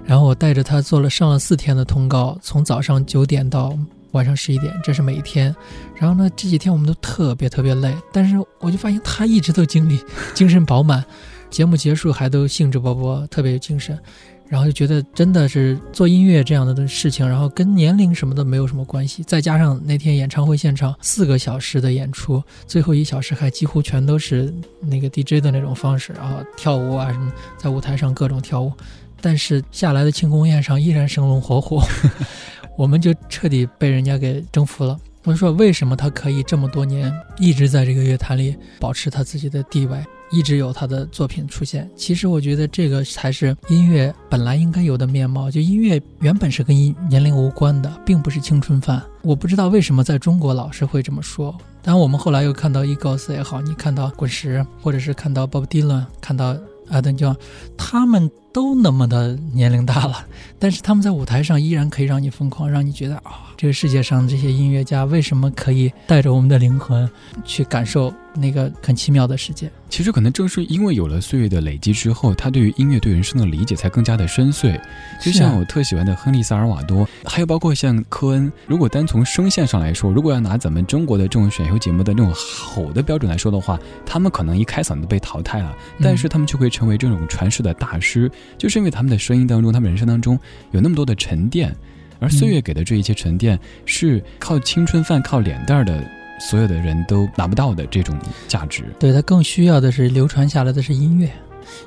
[0.09, 3.79] 然后我带着他做了上了四天的通告，从早上九点到
[4.13, 5.55] 晚上十一点，这是每一天。
[5.95, 10.03] 然后呢，这几天我们都特别特别累，但是我就发现他一直都精力
[10.33, 11.05] 精神饱满，
[11.51, 13.99] 节目结束还都兴致勃勃，特别有精神。
[14.47, 19.23] 然后就觉得真的是做音乐这样的事情，然后跟年龄什么的没有什么关系。
[19.25, 24.51] 再加上那天演唱会现场四个小时的演出，最后一小时还几乎全都是
[24.81, 28.73] 那个 DJ 的那种方式，然后跳舞啊什么，在舞台上各种跳舞。
[29.21, 31.81] 但是下来的庆功宴上依然生龙活虎，
[32.77, 34.99] 我们就彻底被人家给征服了。
[35.25, 41.91] 我就说，为什么他可以这么多年一直在这个乐坛里保持他自己的地位，一直有他的作品出现？
[41.97, 45.51] 其实我觉得这个才是音乐本来应该有的面貌。
[45.51, 46.75] 就音乐原本是跟
[47.11, 49.03] 年龄无关的，并不是青春饭。
[49.23, 51.55] 我不知道为什么在中国老是会这么说。
[51.83, 56.57] 当然，我们后来又看到 Eagles 也好，你看到滚石，或者是看到 Bob Dylan，看到。
[56.89, 57.37] 埃尔顿 ·John，
[57.77, 60.27] 他们都那么的年龄大了，
[60.59, 63.48] 但是他们在舞台上依然可以让你疯狂，让你觉得啊。
[63.59, 67.11] 这个世界上这些音乐家为什么可以带着我们的灵魂
[67.45, 69.69] 去感受那个很奇妙的世界？
[69.89, 74.81] 其实可能正是因为有了岁月的累积之后，他对于音乐、对人生的理解才更加的深邃。
[75.21, 78.53] 就像我特喜欢的亨利·萨尔瓦多，还有包括像科恩。
[78.65, 85.75] 如果单从声线上来说，如果要拿咱们中国的这种选秀节目的那种吼的标准来说的话，他们可能一开嗓就被淘汰了。
[86.01, 90.39] 但是他们却会成为这种传世的大师，就是因为他们的声音当中，他们人生当中
[90.71, 91.75] 有那么多的沉淀。
[92.21, 96.03] 而岁月给的这一切沉淀，是靠青春饭、靠脸蛋的
[96.41, 98.17] 所有的人都拿不到的这种
[98.47, 98.85] 价值。
[98.99, 101.31] 对他更需要的是流传下来的是音乐，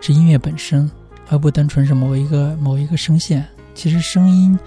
[0.01, 0.89] 是音乐本身，
[1.29, 3.45] 而不单纯是某一个某一个声线。
[3.73, 4.57] 其实声音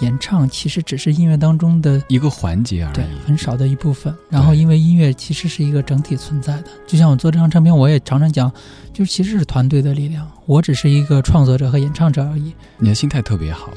[0.00, 4.12] 演唱其实只是音乐当中的一个环节而已，对，很少的一部分。
[4.30, 8.50] 然后因为音乐其实是一个整体存在的，就像我做这张唱片，我也常常讲，
[8.92, 12.52] 就其实是团队的力量，我只是一个创作者和演唱者而已。
[12.78, 13.70] 你的心态特别好。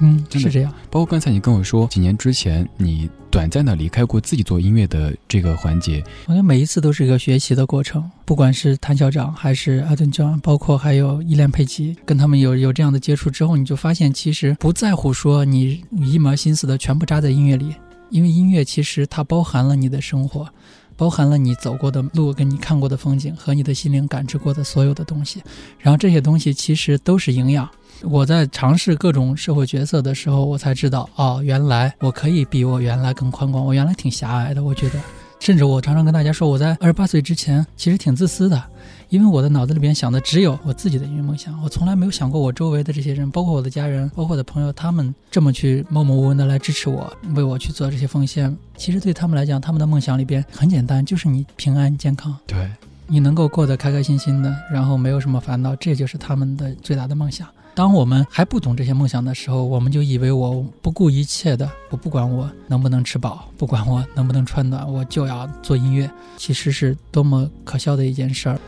[0.00, 0.72] 嗯，是这样。
[0.90, 6.02] 包括刚才你跟我说，几年之前你短暂的离开过自己做音乐的这个环节。
[6.26, 17.74] 我觉得每一次都是一个学习的过程，不管是谭校长还是阿顿庄，包括还有伊莲佩奇，跟他们有有这样的接触之后，你就发现其实不在乎说你一门心思的全部扎在音乐里，
[18.10, 20.48] 因为音乐其实它包含了你的生活，
[20.96, 25.42] 包含了你走过的路，跟你看过的风景和你的心灵感知过的所有的东西，
[25.78, 27.68] 然后这些东西其实都是营养。
[28.04, 33.64] 我在尝试各种社会角色的时候，我才知道，哦，原来我可以比我原来更宽广。
[33.64, 35.00] 我原来挺狭隘的，我觉得，
[35.40, 38.62] 甚至我常常跟大家说，我在二十八岁之前其实挺自私的，
[39.08, 48.56] 因为我的脑子里边想的只有我自己的音乐梦想，我从来没有想过我周围的这些人，包括我的家人，包括我的朋友，他们这么去默默无闻的来支持我，为我去做这些奉献。
[48.76, 52.68] 其实对他们来讲，他们的梦想里边很简单，就是你平安健康，对
[53.06, 57.46] 你能够过得开开心心的，然后没有什么烦恼，这就是他们的最大的梦想。
[57.74, 66.10] 当我们还不懂这些梦想的时候，我们就以为我不顾一切的，我不管我能不能吃饱，不管我能不能穿暖，我就要做音乐。
[66.36, 68.58] 其实是多么可笑的一件事儿。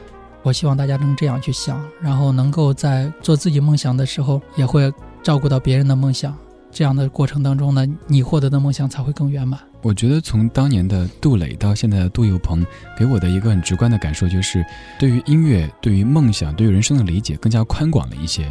[0.42, 4.92] 我希望大家能这样去想，然后能够在做自己梦想的时候，也会
[5.22, 6.34] 照顾到别人的梦想。
[6.70, 9.61] 这样的过程当中呢，你获得的梦想才会更圆满。
[9.82, 12.64] 我觉得从当年的杜磊到现在的杜有朋，
[12.98, 14.64] 给我的一个很直观的感受就是，
[14.98, 18.50] 对于音乐、对于梦想、对于人生的理解更加宽广了一些。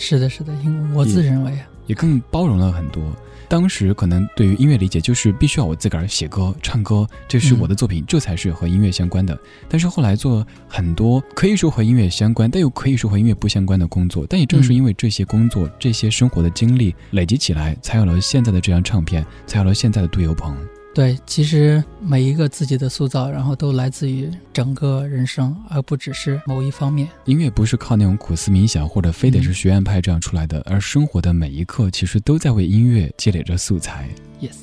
[0.00, 3.02] 是的，是的，因为我自认为也更包容了很多。
[3.48, 9.38] 当时可能对于音乐理解就是必须要我自个儿写歌、唱歌，这是我的作品，这才是和音乐相关的。
[9.68, 14.24] 但是后来做很多可以说和音乐相关，但又可以说和音乐不相关的工作。
[14.26, 20.56] 但也正是因为这些工作、这些生活的经历累积起来，才有了现在的这张唱片，才有了现在的杜有朋。
[21.00, 27.08] 对，其实每一个自己的塑造，然后都来自于整个人生，而不只是某一方面。
[27.24, 34.10] 音乐不是靠那种苦思冥想，或者非得是学院派这样出来的，而生活的每一刻，其实都在为音乐积累着素材。
[34.42, 34.56] Yes。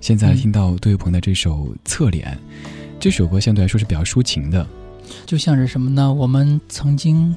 [0.00, 1.50] 现在听到杜玉鹏的这首
[1.84, 2.34] 《侧脸》，
[2.98, 4.66] 这首歌相对来说是比较抒情的，
[5.26, 6.10] 就像是什么呢？
[6.10, 7.36] 我们曾经。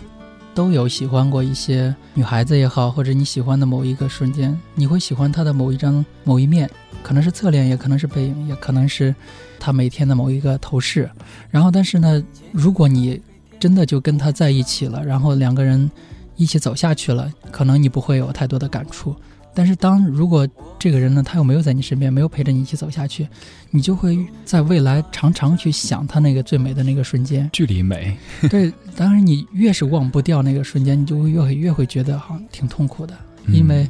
[0.56, 6.68] 都有喜欢过一些女孩子也好，或者你喜欢的某一个瞬间，你会喜欢她的某一张某一面，
[7.08, 9.16] 可能是侧脸，也可能是背影，也可能是
[9.58, 11.10] 他每天的某一个头饰。
[11.50, 13.18] 然后，但是呢，如果你
[13.62, 15.90] 真的就跟他在一起了，然后两个人
[16.36, 19.16] 一起走下去了，可能你不会有太多的感触。
[19.54, 20.46] 但是，当如果
[20.78, 23.26] 这个人呢，他又没有在你身边，没有陪着你一起走下去，
[23.72, 28.18] 你就会在未来常常去想他那个最美的那个瞬间，距离美。
[28.50, 33.88] 对，当然你越是忘不掉那个瞬间，你就会越会越会觉得好像挺痛苦的，因为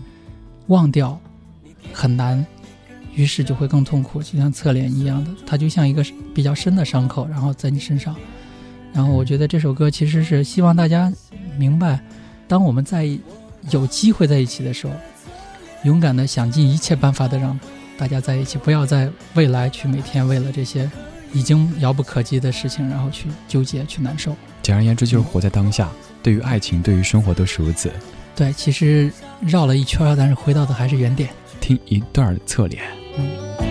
[0.68, 1.20] 忘掉
[1.91, 2.45] 很难，
[3.18, 8.15] 于是就会更痛苦，就像侧脸一样的，它就像一个比较深的伤口，然后在你身上。
[8.93, 11.11] 然后我觉得这首歌其实是希望大家
[11.57, 11.99] 明白，
[12.47, 13.05] 当我们在
[13.72, 14.93] 有机会在一起的时候。
[15.84, 17.57] 勇敢的想尽一切办法的让
[17.99, 20.89] 大家在一起，不要在未来去每天为了这些
[21.32, 24.36] 已经遥不可及的事情，然后去纠结、去难受。
[24.63, 25.89] 简而言之，就是活在当下。
[26.24, 27.91] 对于爱情，对于生活，都是如此。
[28.36, 29.09] 对，其实
[29.39, 31.30] 绕了一圈，但是回到的还是原点。
[31.61, 32.84] 听一段侧脸。
[33.18, 33.66] 嗯。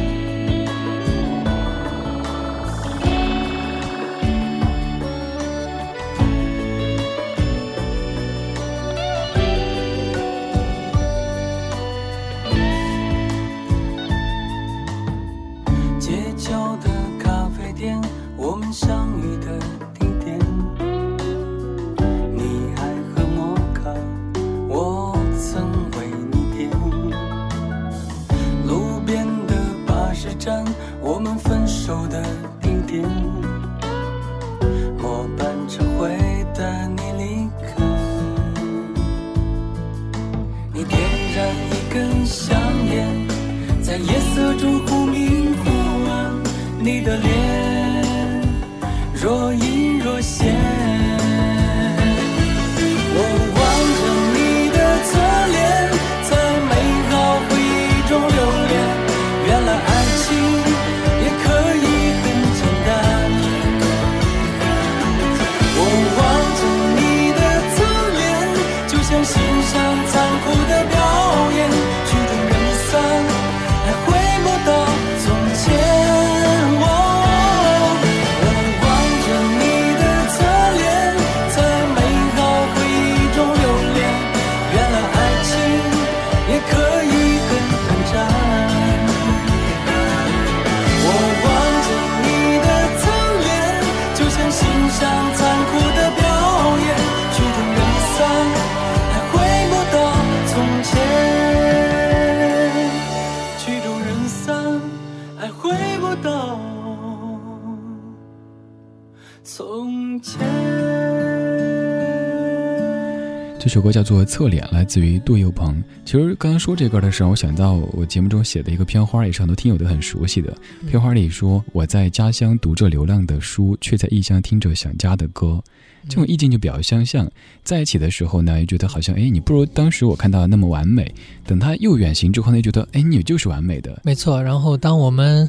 [113.76, 115.84] 首歌叫做《侧脸》，来自于杜佑鹏。
[116.02, 120.50] 其实刚刚说这歌的时候，我想到我节目中写的一个片花，也是很多听友都很熟悉的。
[120.88, 125.62] 片花里说：“我在家乡读着流浪的书，却在异乡听着想家的歌。”
[126.08, 127.30] 这种意境就比较相像。
[127.64, 131.14] 在一起的时候呢，又觉得好像哎，你不如当时我看到的那么完美。
[131.44, 134.00] 等他又远行之后呢，又觉得哎，你就是完美的。
[134.02, 134.42] 没错。
[134.42, 135.46] 然后当我们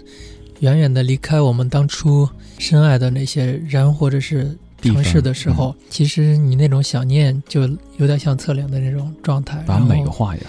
[0.60, 2.28] 远远的离开我们当初
[2.60, 4.58] 深爱的那些人，或者是。
[4.94, 7.62] 城市的时候，其实你那种想念就
[7.98, 10.42] 有点像侧脸的那种状态，把美化呀。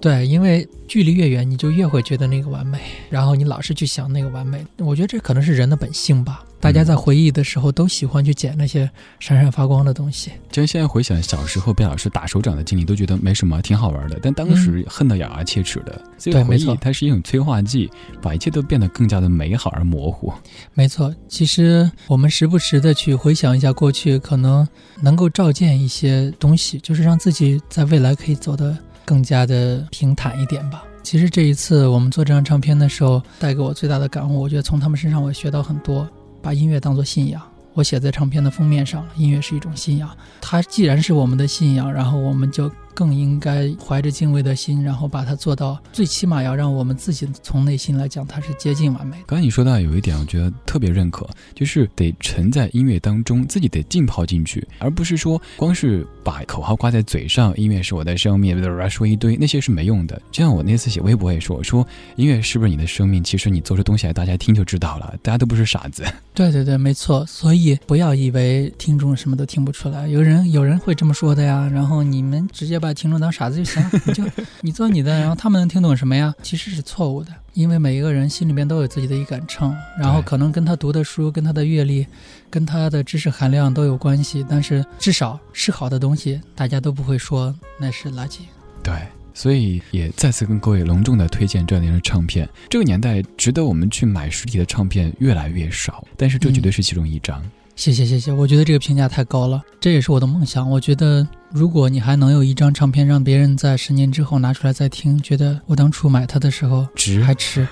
[0.00, 2.78] 对，因为距离越远，你就越会觉得那个完美，
[3.08, 4.64] 然后你老是去想那个完美。
[4.78, 6.44] 我觉得这可能是人的本性吧。
[6.66, 8.90] 大家在回忆的时候都喜欢去捡那些
[9.20, 10.32] 闪闪发光的东西。
[10.50, 14.18] 其实现在回想小时候被老师打手掌的经历，都觉得没什么，挺好玩的。
[14.20, 16.02] 但当时恨得咬牙切齿的。
[16.18, 17.88] 所以回忆它是一种催化剂，
[18.20, 20.32] 把一切都变得更加的美好而模糊。
[20.74, 24.66] 没错，其实我们时不时的去回想一下过去，可能
[25.00, 30.82] 能够照见一些东西，就是让自己在未来可以走得更加的平坦一点吧。
[31.04, 36.04] 其实这一次我们做这张唱片的时候，带给我最大的感悟，我觉得从他们身上我学到很多。
[36.46, 37.42] 把音乐当作信仰，
[37.74, 39.04] 我写在唱片的封面上。
[39.16, 40.08] 音乐是一种信仰，
[40.40, 42.70] 它既然是我们的信仰，然后我们就。
[42.96, 49.24] 更应该怀着敬畏的心，然后把它做到，最起码要让我们自己从内心来讲，它是接近完美的。
[49.26, 60.18] 刚才你说到有一点，我觉得特别认可，就是得沉在音乐当中，自己得浸泡进去，而不是说光是把口号挂在嘴上，音乐是我的生命，说一堆那些是没用的。
[60.32, 61.86] 就像我那次写微博也说，我说
[62.16, 63.22] 音乐是不是你的生命？
[63.22, 66.02] 其实你做出东西来，大家听就知道了，大家都不是傻子。
[66.32, 67.26] 对对对，没错。
[67.26, 71.70] 所以不要以为听众什么都听不出来，有人有人会这么说的呀。
[71.70, 72.85] 然后你们直接把。
[72.86, 74.24] 把听众当傻子就行了，你就
[74.60, 76.32] 你做你的，然后他们能听懂什么呀？
[76.40, 82.06] 其实是错误的，因为每一个人心里面都有自己的一杆秤，然后可能跟他读的书、跟他的阅历、
[82.48, 88.38] 跟他的知识含量都有关系，但是至少是好的东西，大家都不会说那是垃圾。
[88.84, 88.94] 对，
[89.34, 92.48] 所以也再次跟各位隆重的推荐这样的唱片。
[92.70, 97.42] 这个年代值得我们去买实体的唱片越来越少，但是这绝对是其中一张。
[97.76, 100.68] 谢谢谢谢，我觉得这个评价太高了，这也是我的梦想。
[100.68, 107.68] 我觉得，如果你还能有一张唱片，让别人在十年之后拿出来再听，觉得我当初买它的时候值还值，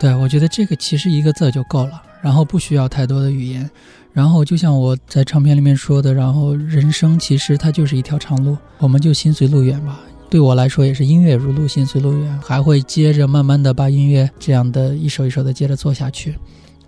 [0.00, 3.70] 对我觉得这个其实一个字就够了，然后不需要太多的语言。
[4.14, 10.00] 然后就像我在唱片里面说的，然后人生其实它就是一条长路，我们就心随路远吧。
[10.30, 16.34] 对我来说也是音乐如路，心随路远，还会接着慢慢的把音乐这样的一首一首的接着做下去。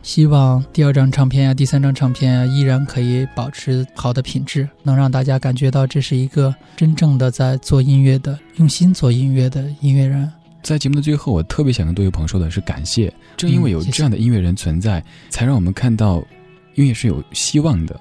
[0.06, 10.30] 希望第二张唱片啊，第三张唱片啊，依然可以保持好的品质，能让大家感觉到这是一个真正的在做音乐的、用心做音乐的音乐人。
[10.62, 16.24] 在节目的最后，我特别想跟多位朋友说的是感谢，正因为有这样的音乐人存在，才让我们看到
[16.76, 18.00] 音乐是有希望的。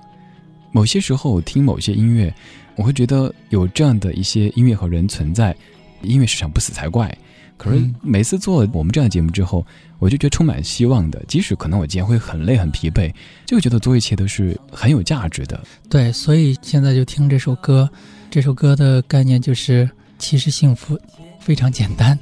[0.72, 2.32] 某些时候，我听某些音乐，
[2.76, 5.56] 我会觉得有这样的一些音乐和人存在，
[6.04, 7.12] 音乐市场不死才怪。
[7.58, 9.66] 可是每次做我们这样的节目之后，
[10.00, 11.24] 我就觉得充满希望的。
[11.28, 13.14] 即使可能我今天会很累很疲惫，
[13.46, 15.60] 就觉得做一切都是很有价值的。
[15.90, 17.90] 对，所以现在就听这首歌。
[18.30, 19.90] 这首歌的概念就是，
[20.20, 21.00] 其实幸福
[21.40, 22.20] 非常简单，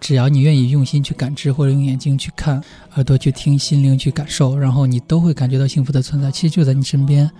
[0.00, 2.62] 只要你愿意用心去感知，或者用眼睛去看，
[2.96, 6.30] 耳朵去听，心灵去感受，然后你都会感觉到幸福的存在。
[6.30, 7.30] 其实就在你身边，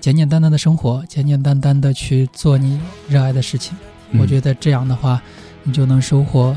[0.00, 3.74] 简简单单的生活，简简单单的去做你热爱的事情。
[4.18, 5.22] 我觉得这样的话，
[5.62, 6.54] 你就能收获。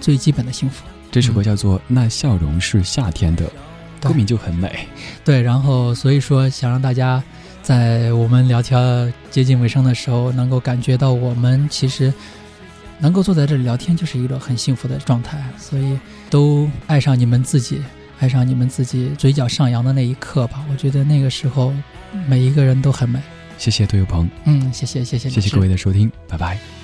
[0.00, 0.89] 最基本的幸福。
[1.10, 3.44] 这首歌叫做《那笑容是夏天的》，
[4.00, 4.86] 歌名就很美。
[5.24, 7.22] 对，然后所以说想让大家
[7.62, 12.12] 在我们聊天接近尾声的时候，能够感觉到我们其实
[12.98, 15.42] 能够坐在这里聊天就是一个很幸福的状态。
[15.58, 15.98] 所以
[16.30, 17.82] 都爱上你们自己，
[18.20, 20.64] 爱上你们自己嘴角上扬的那一刻吧。
[20.70, 21.72] 我觉得那个时候
[22.28, 23.20] 每一个人都很美。
[23.58, 26.79] 谢谢杜友鹏，嗯，谢谢谢谢谢谢各位的收听，拜拜。